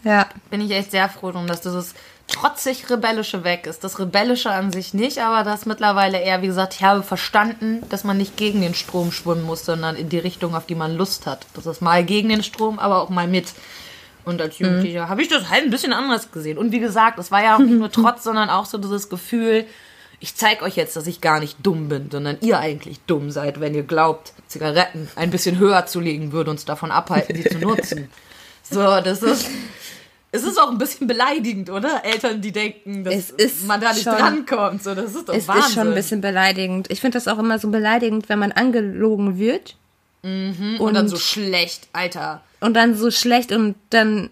[0.04, 0.26] Ja.
[0.50, 1.94] bin ich echt sehr froh drum, dass dieses
[2.26, 3.84] trotzig Rebellische weg ist.
[3.84, 8.04] Das Rebellische an sich nicht, aber das mittlerweile eher, wie gesagt, ich habe verstanden, dass
[8.04, 11.26] man nicht gegen den Strom schwimmen muss, sondern in die Richtung, auf die man Lust
[11.26, 11.46] hat.
[11.54, 13.52] Das ist mal gegen den Strom, aber auch mal mit.
[14.24, 16.56] Und als Jugendlicher habe ich das halt ein bisschen anders gesehen.
[16.56, 19.66] Und wie gesagt, es war ja auch nicht nur Trotz, sondern auch so dieses Gefühl,
[20.20, 23.60] ich zeige euch jetzt, dass ich gar nicht dumm bin, sondern ihr eigentlich dumm seid,
[23.60, 27.58] wenn ihr glaubt, Zigaretten ein bisschen höher zu legen würde uns davon abhalten, sie zu
[27.58, 28.08] nutzen.
[28.70, 29.46] So, das ist.
[30.32, 32.02] Es ist auch ein bisschen beleidigend, oder?
[32.02, 33.34] Eltern, die denken, dass
[33.66, 34.82] man da nicht schon- drankommt.
[34.82, 35.64] So, das ist doch Es Wahnsinn.
[35.68, 36.90] ist schon ein bisschen beleidigend.
[36.90, 39.76] Ich finde das auch immer so beleidigend, wenn man angelogen wird
[40.22, 42.40] und, dann so schlecht, Alter.
[42.60, 44.30] und dann so schlecht und dann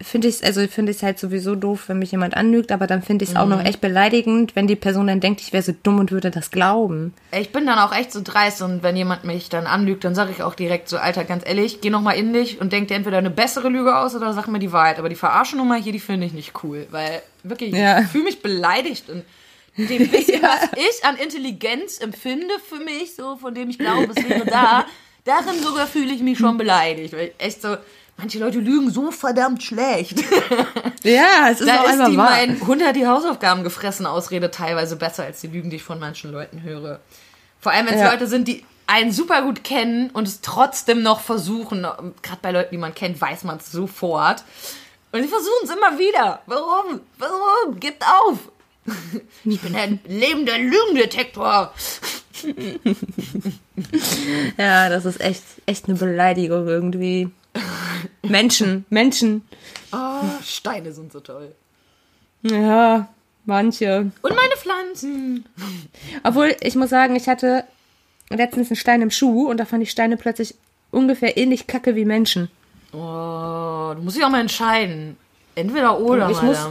[0.00, 3.02] finde ich es, also finde ich halt sowieso doof, wenn mich jemand anlügt, aber dann
[3.02, 5.72] finde ich es auch noch echt beleidigend, wenn die Person dann denkt, ich wäre so
[5.82, 7.14] dumm und würde das glauben.
[7.32, 10.32] Ich bin dann auch echt so dreist und wenn jemand mich dann anlügt, dann sage
[10.32, 12.94] ich auch direkt so, Alter, ganz ehrlich, geh noch mal in dich und denk dir
[12.96, 14.98] entweder eine bessere Lüge aus oder sag mir die Wahrheit.
[14.98, 18.00] Aber die Verarschennummer hier, die finde ich nicht cool, weil wirklich, Ja.
[18.00, 19.24] ich fühle mich beleidigt und
[19.76, 24.28] dem bisschen, was ich an Intelligenz empfinde für mich, so von dem ich glaube, es
[24.28, 24.84] wäre da,
[25.24, 27.12] darin sogar fühle ich mich schon beleidigt.
[27.14, 27.76] Weil ich echt so,
[28.16, 30.22] manche Leute lügen so verdammt schlecht.
[31.06, 32.30] Ja, es ist Da auch ist die wahr.
[32.30, 36.00] mein Hund hat die Hausaufgaben gefressen Ausrede teilweise besser als die Lügen, die ich von
[36.00, 37.00] manchen Leuten höre.
[37.60, 38.10] Vor allem, wenn es Ja.
[38.10, 41.82] Leute sind, die einen super gut kennen und es trotzdem noch versuchen.
[42.22, 44.44] Gerade bei Leuten, die man kennt, weiß man es sofort.
[45.12, 46.40] Und die versuchen es immer wieder.
[46.46, 47.00] Warum?
[47.18, 47.78] Warum?
[47.80, 48.38] Gebt auf!
[49.44, 51.70] Ich bin ein lebender Lügendetektor.
[54.58, 57.30] Ja, das ist echt, echt eine Beleidigung irgendwie.
[58.22, 59.42] Menschen, Menschen.
[59.92, 61.54] Oh, Steine sind so toll.
[62.42, 63.08] Ja,
[63.44, 64.10] manche.
[64.22, 65.46] Und meine Pflanzen.
[66.22, 67.64] Obwohl, ich muss sagen, ich hatte
[68.30, 70.54] letztens einen Stein im Schuh und da fand ich Steine plötzlich
[70.90, 72.50] ungefähr ähnlich kacke wie Menschen.
[72.92, 75.16] Oh, du musst dich auch mal entscheiden.
[75.54, 76.68] Entweder oder, Ich muss-.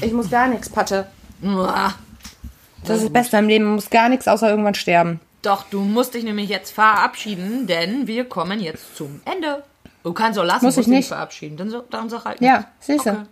[0.00, 1.06] Ich muss gar nichts, Patte.
[1.42, 3.64] Das ist das Beste im Leben.
[3.64, 5.20] Man muss gar nichts außer irgendwann sterben.
[5.42, 9.62] Doch, du musst dich nämlich jetzt verabschieden, denn wir kommen jetzt zum Ende.
[10.04, 11.08] Du kannst auch lassen, Muss ich nicht.
[11.08, 11.56] verabschieden.
[11.56, 12.68] Dann, so- dann sag halt Ja, nicht.
[12.80, 13.26] siehste.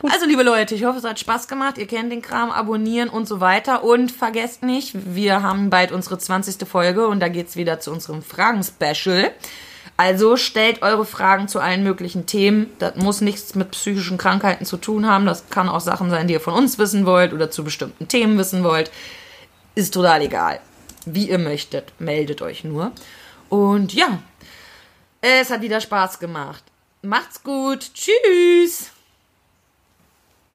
[0.00, 0.12] Okay.
[0.12, 1.78] Also, liebe Leute, ich hoffe, es hat Spaß gemacht.
[1.78, 3.84] Ihr kennt den Kram, abonnieren und so weiter.
[3.84, 6.66] Und vergesst nicht, wir haben bald unsere 20.
[6.66, 9.30] Folge und da geht's wieder zu unserem Fragen-Special.
[9.96, 12.66] Also stellt eure Fragen zu allen möglichen Themen.
[12.80, 15.26] Das muss nichts mit psychischen Krankheiten zu tun haben.
[15.26, 18.36] Das kann auch Sachen sein, die ihr von uns wissen wollt oder zu bestimmten Themen
[18.36, 18.90] wissen wollt.
[19.76, 20.58] Ist total egal.
[21.06, 22.90] Wie ihr möchtet, meldet euch nur.
[23.48, 24.18] Und ja,
[25.24, 26.62] es hat wieder Spaß gemacht.
[27.02, 27.90] Macht's gut.
[27.94, 28.90] Tschüss.